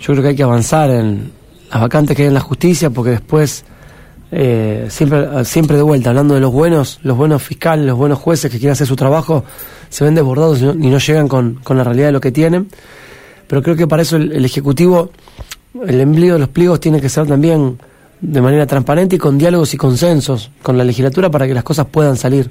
yo 0.00 0.12
creo 0.12 0.22
que 0.22 0.28
hay 0.30 0.36
que 0.36 0.42
avanzar 0.42 0.90
en 0.90 1.32
las 1.70 1.80
vacantes 1.80 2.16
que 2.16 2.22
hay 2.22 2.28
en 2.28 2.34
la 2.34 2.40
justicia 2.40 2.90
porque 2.90 3.12
después, 3.12 3.64
eh, 4.38 4.88
siempre, 4.90 5.46
siempre 5.46 5.78
de 5.78 5.82
vuelta, 5.82 6.10
hablando 6.10 6.34
de 6.34 6.40
los 6.40 6.52
buenos, 6.52 7.00
los 7.02 7.16
buenos 7.16 7.42
fiscales, 7.42 7.86
los 7.86 7.96
buenos 7.96 8.18
jueces 8.18 8.50
que 8.50 8.58
quieren 8.58 8.72
hacer 8.72 8.86
su 8.86 8.94
trabajo, 8.94 9.44
se 9.88 10.04
ven 10.04 10.14
desbordados 10.14 10.60
y 10.60 10.64
no, 10.64 10.72
y 10.72 10.90
no 10.90 10.98
llegan 10.98 11.26
con, 11.26 11.54
con 11.64 11.78
la 11.78 11.84
realidad 11.84 12.08
de 12.08 12.12
lo 12.12 12.20
que 12.20 12.32
tienen. 12.32 12.68
Pero 13.46 13.62
creo 13.62 13.76
que 13.76 13.86
para 13.86 14.02
eso 14.02 14.16
el, 14.16 14.44
Ejecutivo, 14.44 15.10
el 15.86 16.02
empleo 16.02 16.34
de 16.34 16.40
los 16.40 16.50
pliegos 16.50 16.80
tiene 16.80 17.00
que 17.00 17.08
ser 17.08 17.26
también 17.26 17.78
de 18.20 18.42
manera 18.42 18.66
transparente 18.66 19.16
y 19.16 19.18
con 19.18 19.38
diálogos 19.38 19.72
y 19.72 19.78
consensos 19.78 20.50
con 20.62 20.76
la 20.76 20.84
legislatura 20.84 21.30
para 21.30 21.46
que 21.46 21.54
las 21.54 21.64
cosas 21.64 21.86
puedan 21.86 22.18
salir. 22.18 22.50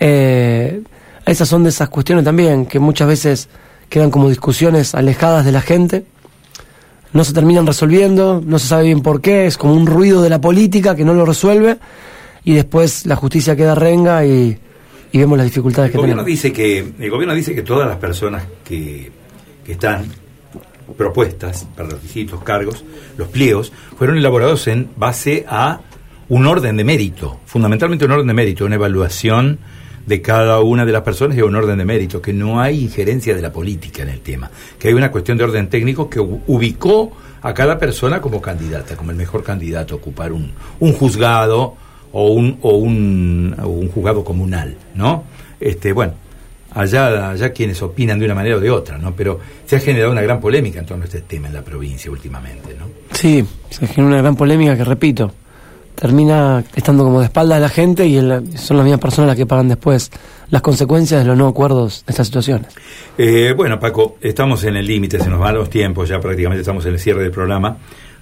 Eh, 0.00 0.80
esas 1.26 1.46
son 1.46 1.62
de 1.62 1.68
esas 1.68 1.90
cuestiones 1.90 2.24
también 2.24 2.64
que 2.64 2.78
muchas 2.78 3.06
veces 3.06 3.48
quedan 3.90 4.10
como 4.10 4.30
discusiones 4.30 4.94
alejadas 4.94 5.44
de 5.44 5.52
la 5.52 5.60
gente, 5.60 6.06
no 7.12 7.24
se 7.24 7.32
terminan 7.32 7.66
resolviendo, 7.66 8.42
no 8.44 8.58
se 8.58 8.68
sabe 8.68 8.84
bien 8.84 9.02
por 9.02 9.20
qué, 9.20 9.46
es 9.46 9.56
como 9.58 9.74
un 9.74 9.86
ruido 9.86 10.22
de 10.22 10.30
la 10.30 10.40
política 10.40 10.96
que 10.96 11.04
no 11.04 11.14
lo 11.14 11.24
resuelve 11.24 11.78
y 12.44 12.54
después 12.54 13.06
la 13.06 13.16
justicia 13.16 13.54
queda 13.54 13.74
renga 13.74 14.24
y, 14.24 14.58
y 15.12 15.18
vemos 15.18 15.36
las 15.36 15.46
dificultades 15.46 15.88
El 15.88 15.92
que 15.92 15.98
gobierno 15.98 16.24
tenemos. 16.24 16.42
dice 16.42 16.52
que 16.52 16.78
el 16.98 17.10
gobierno 17.10 17.34
dice 17.34 17.54
que 17.54 17.62
todas 17.62 17.86
las 17.88 17.98
personas 17.98 18.44
que, 18.64 19.10
que 19.64 19.72
están 19.72 20.06
propuestas 20.96 21.66
para 21.76 21.88
los 21.90 22.02
distintos 22.02 22.42
cargos, 22.42 22.84
los 23.16 23.28
pliegos, 23.28 23.72
fueron 23.96 24.16
elaborados 24.16 24.66
en 24.68 24.88
base 24.96 25.44
a 25.48 25.80
un 26.28 26.46
orden 26.46 26.76
de 26.76 26.84
mérito, 26.84 27.40
fundamentalmente 27.46 28.04
un 28.04 28.12
orden 28.12 28.26
de 28.26 28.34
mérito, 28.34 28.64
una 28.64 28.76
evaluación 28.76 29.58
de 30.06 30.20
cada 30.20 30.60
una 30.60 30.84
de 30.84 30.92
las 30.92 31.02
personas 31.02 31.36
y 31.36 31.42
un 31.42 31.54
orden 31.54 31.78
de 31.78 31.84
mérito, 31.84 32.20
que 32.20 32.32
no 32.32 32.60
hay 32.60 32.84
injerencia 32.84 33.34
de 33.34 33.42
la 33.42 33.52
política 33.52 34.02
en 34.02 34.08
el 34.08 34.20
tema, 34.20 34.50
que 34.78 34.88
hay 34.88 34.94
una 34.94 35.10
cuestión 35.10 35.38
de 35.38 35.44
orden 35.44 35.68
técnico 35.68 36.08
que 36.10 36.20
ubicó 36.20 37.12
a 37.42 37.52
cada 37.54 37.78
persona 37.78 38.20
como 38.20 38.40
candidata, 38.40 38.96
como 38.96 39.10
el 39.10 39.16
mejor 39.16 39.42
candidato 39.42 39.94
a 39.94 39.96
ocupar 39.98 40.32
un, 40.32 40.52
un 40.80 40.92
juzgado 40.92 41.74
o 42.12 42.28
un, 42.28 42.58
o 42.62 42.76
un, 42.76 43.54
un 43.64 43.88
juzgado 43.88 44.24
comunal, 44.24 44.76
¿no? 44.94 45.24
Este, 45.58 45.92
bueno, 45.92 46.14
allá, 46.74 47.30
allá 47.30 47.52
quienes 47.52 47.80
opinan 47.82 48.18
de 48.18 48.26
una 48.26 48.34
manera 48.34 48.56
o 48.56 48.60
de 48.60 48.70
otra, 48.70 48.98
¿no? 48.98 49.14
Pero 49.14 49.40
se 49.66 49.76
ha 49.76 49.80
generado 49.80 50.12
una 50.12 50.22
gran 50.22 50.40
polémica 50.40 50.80
en 50.80 50.86
torno 50.86 51.04
a 51.04 51.06
este 51.06 51.22
tema 51.22 51.48
en 51.48 51.54
la 51.54 51.62
provincia 51.62 52.10
últimamente, 52.10 52.76
¿no? 52.78 52.86
Sí, 53.12 53.44
se 53.70 53.86
genera 53.86 54.06
una 54.08 54.18
gran 54.18 54.36
polémica 54.36 54.76
que, 54.76 54.84
repito, 54.84 55.32
termina 56.02 56.64
estando 56.74 57.04
como 57.04 57.20
de 57.20 57.26
espalda 57.26 57.54
de 57.54 57.60
la 57.60 57.68
gente 57.68 58.04
y 58.04 58.16
el- 58.16 58.58
son 58.58 58.76
las 58.76 58.82
mismas 58.84 59.00
personas 59.00 59.28
las 59.28 59.36
que 59.36 59.46
pagan 59.46 59.68
después 59.68 60.10
las 60.50 60.60
consecuencias 60.60 61.20
de 61.20 61.28
los 61.28 61.38
no 61.38 61.46
acuerdos 61.46 62.02
de 62.04 62.10
estas 62.10 62.26
situaciones. 62.26 62.66
Eh, 63.16 63.54
bueno, 63.56 63.78
Paco, 63.78 64.16
estamos 64.20 64.64
en 64.64 64.74
el 64.74 64.84
límite, 64.84 65.20
se 65.20 65.30
nos 65.30 65.38
van 65.38 65.54
los 65.54 65.70
tiempos, 65.70 66.08
ya 66.08 66.18
prácticamente 66.18 66.62
estamos 66.62 66.84
en 66.86 66.94
el 66.94 66.98
cierre 66.98 67.22
del 67.22 67.30
programa. 67.30 67.76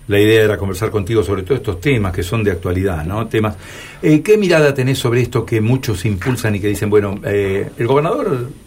La 0.08 0.20
idea 0.20 0.42
era 0.42 0.58
conversar 0.58 0.90
contigo 0.90 1.22
sobre 1.22 1.42
todos 1.42 1.60
estos 1.60 1.80
temas 1.80 2.12
que 2.12 2.22
son 2.22 2.44
de 2.44 2.50
actualidad, 2.50 3.02
¿no? 3.06 3.26
Temas. 3.28 3.54
Eh, 4.02 4.20
¿Qué 4.20 4.36
mirada 4.36 4.74
tenés 4.74 4.98
sobre 4.98 5.22
esto 5.22 5.46
que 5.46 5.62
muchos 5.62 6.04
impulsan 6.04 6.56
y 6.56 6.60
que 6.60 6.66
dicen, 6.68 6.90
bueno, 6.90 7.18
eh, 7.24 7.70
el 7.78 7.86
gobernador 7.86 8.26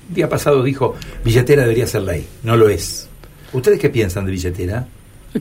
el 0.10 0.16
día 0.16 0.28
pasado 0.28 0.64
dijo, 0.64 0.96
billetera 1.24 1.62
debería 1.62 1.86
ser 1.86 2.02
ley, 2.02 2.26
no 2.42 2.58
lo 2.58 2.68
es. 2.68 3.08
¿Ustedes 3.52 3.78
qué 3.80 3.92
piensan 3.92 4.26
de 4.26 4.32
billetera? 4.32 4.88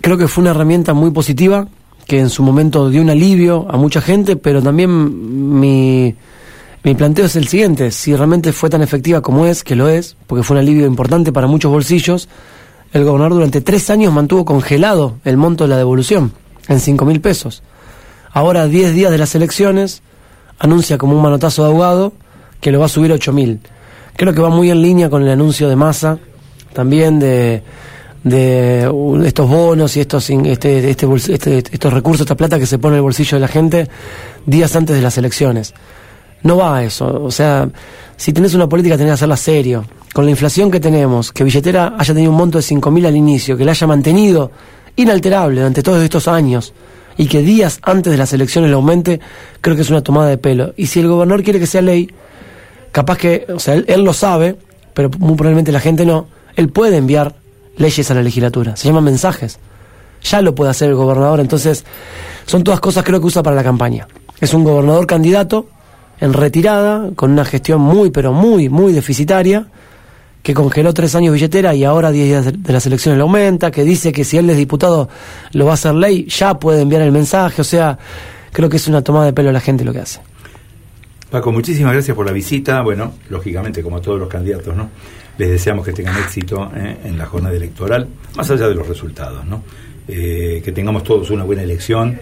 Creo 0.02 0.18
que 0.18 0.28
fue 0.28 0.42
una 0.42 0.50
herramienta 0.50 0.92
muy 0.92 1.10
positiva 1.10 1.66
que 2.12 2.20
en 2.20 2.28
su 2.28 2.42
momento 2.42 2.90
dio 2.90 3.00
un 3.00 3.08
alivio 3.08 3.66
a 3.70 3.78
mucha 3.78 4.02
gente, 4.02 4.36
pero 4.36 4.60
también 4.60 5.58
mi, 5.58 6.14
mi 6.84 6.94
planteo 6.94 7.24
es 7.24 7.36
el 7.36 7.48
siguiente, 7.48 7.90
si 7.90 8.14
realmente 8.14 8.52
fue 8.52 8.68
tan 8.68 8.82
efectiva 8.82 9.22
como 9.22 9.46
es, 9.46 9.64
que 9.64 9.74
lo 9.74 9.88
es, 9.88 10.14
porque 10.26 10.42
fue 10.42 10.56
un 10.56 10.60
alivio 10.60 10.84
importante 10.84 11.32
para 11.32 11.46
muchos 11.46 11.72
bolsillos, 11.72 12.28
el 12.92 13.04
gobernador 13.04 13.32
durante 13.32 13.62
tres 13.62 13.88
años 13.88 14.12
mantuvo 14.12 14.44
congelado 14.44 15.20
el 15.24 15.38
monto 15.38 15.64
de 15.64 15.70
la 15.70 15.78
devolución 15.78 16.34
en 16.68 16.80
cinco 16.80 17.06
mil 17.06 17.22
pesos. 17.22 17.62
Ahora, 18.30 18.66
10 18.66 18.92
días 18.92 19.10
de 19.10 19.16
las 19.16 19.34
elecciones, 19.34 20.02
anuncia 20.58 20.98
como 20.98 21.16
un 21.16 21.22
manotazo 21.22 21.62
de 21.62 21.70
abogado 21.70 22.12
que 22.60 22.72
lo 22.72 22.80
va 22.80 22.84
a 22.84 22.90
subir 22.90 23.10
a 23.12 23.14
8 23.14 23.32
mil. 23.32 23.60
Creo 24.16 24.34
que 24.34 24.42
va 24.42 24.50
muy 24.50 24.70
en 24.70 24.82
línea 24.82 25.08
con 25.08 25.22
el 25.22 25.30
anuncio 25.30 25.66
de 25.66 25.76
masa, 25.76 26.18
también 26.74 27.18
de, 27.18 27.62
de 28.24 28.88
uh, 28.90 29.22
estos 29.24 29.48
bonos 29.48 29.96
y 29.96 30.00
estos, 30.00 30.28
este, 30.30 30.90
este, 30.90 31.06
este- 31.32 31.58
estos 31.72 31.92
recursos, 31.92 32.22
esta 32.22 32.36
plata 32.36 32.58
que 32.58 32.66
se 32.66 32.78
pone 32.78 32.94
en 32.94 32.98
el 32.98 33.02
bolsillo 33.02 33.36
de 33.36 33.40
la 33.40 33.48
gente 33.48 33.88
días 34.46 34.74
antes 34.76 34.94
de 34.96 35.02
las 35.02 35.18
elecciones. 35.18 35.74
No 36.42 36.56
va 36.56 36.78
a 36.78 36.84
eso. 36.84 37.22
O 37.22 37.30
sea, 37.30 37.68
si 38.16 38.32
tenés 38.32 38.54
una 38.54 38.68
política 38.68 38.96
tenés 38.96 39.10
que 39.10 39.14
hacerla 39.14 39.36
serio. 39.36 39.84
Con 40.12 40.24
la 40.24 40.30
inflación 40.30 40.70
que 40.70 40.78
tenemos, 40.80 41.32
que 41.32 41.42
Billetera 41.42 41.94
haya 41.98 42.12
tenido 42.12 42.30
un 42.32 42.36
monto 42.36 42.58
de 42.58 42.64
5.000 42.64 43.06
al 43.06 43.16
inicio, 43.16 43.56
que 43.56 43.64
la 43.64 43.70
haya 43.72 43.86
mantenido 43.86 44.50
inalterable 44.94 45.60
durante 45.60 45.82
todos 45.82 46.02
estos 46.02 46.28
años 46.28 46.74
y 47.16 47.26
que 47.26 47.40
días 47.40 47.78
antes 47.82 48.10
de 48.10 48.18
las 48.18 48.32
elecciones 48.32 48.70
lo 48.70 48.76
aumente, 48.76 49.20
creo 49.60 49.74
que 49.74 49.82
es 49.82 49.90
una 49.90 50.02
tomada 50.02 50.28
de 50.28 50.36
pelo. 50.38 50.74
Y 50.76 50.86
si 50.86 51.00
el 51.00 51.08
gobernador 51.08 51.42
quiere 51.42 51.58
que 51.58 51.66
sea 51.66 51.80
ley, 51.80 52.10
capaz 52.90 53.16
que, 53.16 53.46
o 53.54 53.58
sea, 53.58 53.74
él 53.74 54.02
lo 54.04 54.12
sabe, 54.12 54.56
pero 54.92 55.10
muy 55.18 55.34
probablemente 55.34 55.72
la 55.72 55.80
gente 55.80 56.04
no, 56.04 56.26
él 56.56 56.68
puede 56.68 56.98
enviar 56.98 57.34
leyes 57.76 58.10
a 58.10 58.14
la 58.14 58.22
legislatura, 58.22 58.76
se 58.76 58.88
llaman 58.88 59.04
mensajes. 59.04 59.58
Ya 60.22 60.40
lo 60.40 60.54
puede 60.54 60.70
hacer 60.70 60.88
el 60.88 60.94
gobernador, 60.94 61.40
entonces 61.40 61.84
son 62.46 62.62
todas 62.62 62.80
cosas 62.80 63.04
creo 63.04 63.20
que 63.20 63.26
usa 63.26 63.42
para 63.42 63.56
la 63.56 63.64
campaña. 63.64 64.06
Es 64.40 64.54
un 64.54 64.64
gobernador 64.64 65.06
candidato 65.06 65.66
en 66.20 66.32
retirada, 66.32 67.10
con 67.16 67.32
una 67.32 67.44
gestión 67.44 67.80
muy, 67.80 68.10
pero 68.10 68.32
muy, 68.32 68.68
muy 68.68 68.92
deficitaria, 68.92 69.66
que 70.42 70.54
congeló 70.54 70.92
tres 70.94 71.14
años 71.14 71.34
billetera 71.34 71.74
y 71.74 71.84
ahora 71.84 72.10
diez 72.10 72.26
días 72.26 72.44
de, 72.44 72.52
de 72.52 72.72
las 72.72 72.86
elecciones 72.86 73.18
lo 73.18 73.24
aumenta, 73.24 73.70
que 73.70 73.84
dice 73.84 74.12
que 74.12 74.24
si 74.24 74.38
él 74.38 74.48
es 74.50 74.56
diputado 74.56 75.08
lo 75.52 75.64
va 75.66 75.72
a 75.72 75.74
hacer 75.74 75.94
ley, 75.94 76.26
ya 76.28 76.54
puede 76.54 76.82
enviar 76.82 77.02
el 77.02 77.12
mensaje, 77.12 77.60
o 77.60 77.64
sea, 77.64 77.98
creo 78.52 78.68
que 78.68 78.76
es 78.76 78.86
una 78.86 79.02
tomada 79.02 79.26
de 79.26 79.32
pelo 79.32 79.50
a 79.50 79.52
la 79.52 79.60
gente 79.60 79.84
lo 79.84 79.92
que 79.92 80.00
hace. 80.00 80.20
Paco, 81.32 81.50
muchísimas 81.50 81.94
gracias 81.94 82.14
por 82.14 82.26
la 82.26 82.32
visita. 82.32 82.82
Bueno, 82.82 83.14
lógicamente, 83.30 83.82
como 83.82 83.96
a 83.96 84.02
todos 84.02 84.20
los 84.20 84.28
candidatos, 84.28 84.76
¿no? 84.76 84.90
Les 85.38 85.48
deseamos 85.48 85.82
que 85.82 85.94
tengan 85.94 86.14
éxito 86.18 86.70
¿eh? 86.76 86.98
en 87.04 87.16
la 87.16 87.24
jornada 87.24 87.56
electoral, 87.56 88.06
más 88.36 88.50
allá 88.50 88.68
de 88.68 88.74
los 88.74 88.86
resultados, 88.86 89.42
¿no? 89.46 89.62
Eh, 90.06 90.60
que 90.62 90.72
tengamos 90.72 91.02
todos 91.04 91.30
una 91.30 91.44
buena 91.44 91.62
elección, 91.62 92.18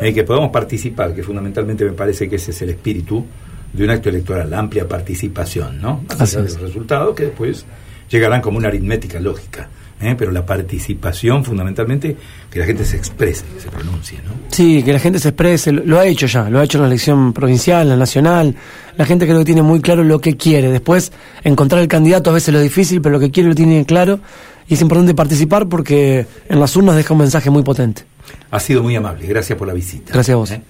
eh, 0.00 0.14
que 0.14 0.22
podamos 0.22 0.52
participar, 0.52 1.12
que 1.12 1.24
fundamentalmente 1.24 1.84
me 1.84 1.90
parece 1.90 2.28
que 2.28 2.36
ese 2.36 2.52
es 2.52 2.62
el 2.62 2.70
espíritu 2.70 3.26
de 3.72 3.82
un 3.82 3.90
acto 3.90 4.10
electoral, 4.10 4.48
la 4.48 4.60
amplia 4.60 4.86
participación, 4.86 5.82
¿no? 5.82 6.04
Más 6.08 6.20
allá 6.20 6.44
de 6.44 6.52
los 6.52 6.60
resultados, 6.60 7.16
que 7.16 7.24
después 7.24 7.66
llegarán 8.08 8.40
como 8.40 8.58
una 8.58 8.68
aritmética 8.68 9.18
lógica. 9.18 9.68
¿Eh? 10.02 10.14
Pero 10.18 10.30
la 10.30 10.44
participación, 10.44 11.44
fundamentalmente, 11.44 12.16
que 12.50 12.58
la 12.58 12.66
gente 12.66 12.84
se 12.84 12.96
exprese, 12.96 13.44
que 13.54 13.60
se 13.60 13.70
pronuncie, 13.70 14.18
¿no? 14.18 14.32
Sí, 14.48 14.82
que 14.82 14.92
la 14.92 14.98
gente 14.98 15.18
se 15.18 15.28
exprese, 15.28 15.72
lo, 15.72 15.84
lo 15.84 15.98
ha 15.98 16.06
hecho 16.06 16.26
ya, 16.26 16.50
lo 16.50 16.60
ha 16.60 16.64
hecho 16.64 16.78
en 16.78 16.82
la 16.82 16.88
elección 16.88 17.32
provincial, 17.32 17.82
en 17.82 17.88
la 17.90 17.96
nacional. 17.96 18.54
La 18.96 19.06
gente 19.06 19.26
creo 19.26 19.38
que 19.38 19.44
tiene 19.44 19.62
muy 19.62 19.80
claro 19.80 20.04
lo 20.04 20.20
que 20.20 20.36
quiere. 20.36 20.70
Después, 20.70 21.12
encontrar 21.44 21.80
el 21.82 21.88
candidato 21.88 22.30
a 22.30 22.32
veces 22.34 22.52
lo 22.52 22.60
difícil, 22.60 23.00
pero 23.00 23.14
lo 23.14 23.20
que 23.20 23.30
quiere 23.30 23.48
lo 23.48 23.54
tiene 23.54 23.84
claro. 23.86 24.20
Y 24.68 24.74
es 24.74 24.80
importante 24.80 25.14
participar 25.14 25.68
porque 25.68 26.26
en 26.48 26.60
las 26.60 26.76
urnas 26.76 26.96
deja 26.96 27.14
un 27.14 27.20
mensaje 27.20 27.50
muy 27.50 27.62
potente. 27.62 28.04
Ha 28.50 28.60
sido 28.60 28.82
muy 28.82 28.96
amable, 28.96 29.26
gracias 29.26 29.58
por 29.58 29.66
la 29.66 29.74
visita. 29.74 30.12
Gracias 30.12 30.34
a 30.34 30.36
vos. 30.36 30.50
¿Eh? 30.50 30.62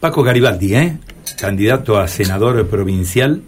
Paco 0.00 0.22
Garibaldi, 0.22 0.74
¿eh? 0.74 0.98
candidato 1.38 1.98
a 1.98 2.08
senador 2.08 2.66
provincial 2.68 3.42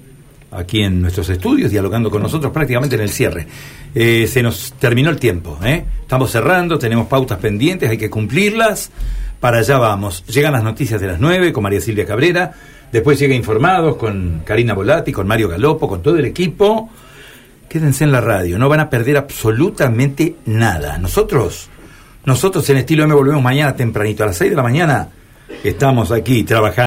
aquí 0.50 0.82
en 0.82 1.02
nuestros 1.02 1.28
estudios, 1.28 1.70
dialogando 1.70 2.10
con 2.10 2.22
nosotros 2.22 2.52
prácticamente 2.52 2.96
en 2.96 3.02
el 3.02 3.10
cierre. 3.10 3.46
Eh, 3.94 4.26
se 4.26 4.42
nos 4.42 4.72
terminó 4.72 5.10
el 5.10 5.18
tiempo, 5.18 5.56
¿eh? 5.62 5.84
estamos 6.00 6.32
cerrando, 6.32 6.78
tenemos 6.78 7.06
pautas 7.06 7.38
pendientes, 7.38 7.88
hay 7.88 7.98
que 7.98 8.10
cumplirlas. 8.10 8.90
Para 9.38 9.58
allá 9.58 9.78
vamos. 9.78 10.24
Llegan 10.26 10.54
las 10.54 10.64
noticias 10.64 11.00
de 11.00 11.06
las 11.06 11.20
9 11.20 11.52
con 11.52 11.62
María 11.62 11.80
Silvia 11.80 12.06
Cabrera, 12.06 12.52
después 12.90 13.18
llega 13.18 13.34
Informados 13.34 13.96
con 13.96 14.42
Karina 14.44 14.74
Volati, 14.74 15.12
con 15.12 15.26
Mario 15.26 15.48
Galopo, 15.48 15.86
con 15.86 16.02
todo 16.02 16.16
el 16.18 16.24
equipo. 16.24 16.88
Quédense 17.68 18.04
en 18.04 18.12
la 18.12 18.20
radio, 18.20 18.58
no 18.58 18.68
van 18.68 18.80
a 18.80 18.90
perder 18.90 19.16
absolutamente 19.16 20.36
nada. 20.46 20.96
Nosotros, 20.98 21.68
nosotros 22.24 22.68
en 22.70 22.78
estilo 22.78 23.04
M 23.04 23.14
volvemos 23.14 23.42
mañana 23.42 23.76
tempranito 23.76 24.22
a 24.22 24.28
las 24.28 24.36
6 24.38 24.50
de 24.50 24.56
la 24.56 24.62
mañana. 24.62 25.08
Estamos 25.62 26.10
aquí 26.10 26.44
trabajando. 26.44 26.82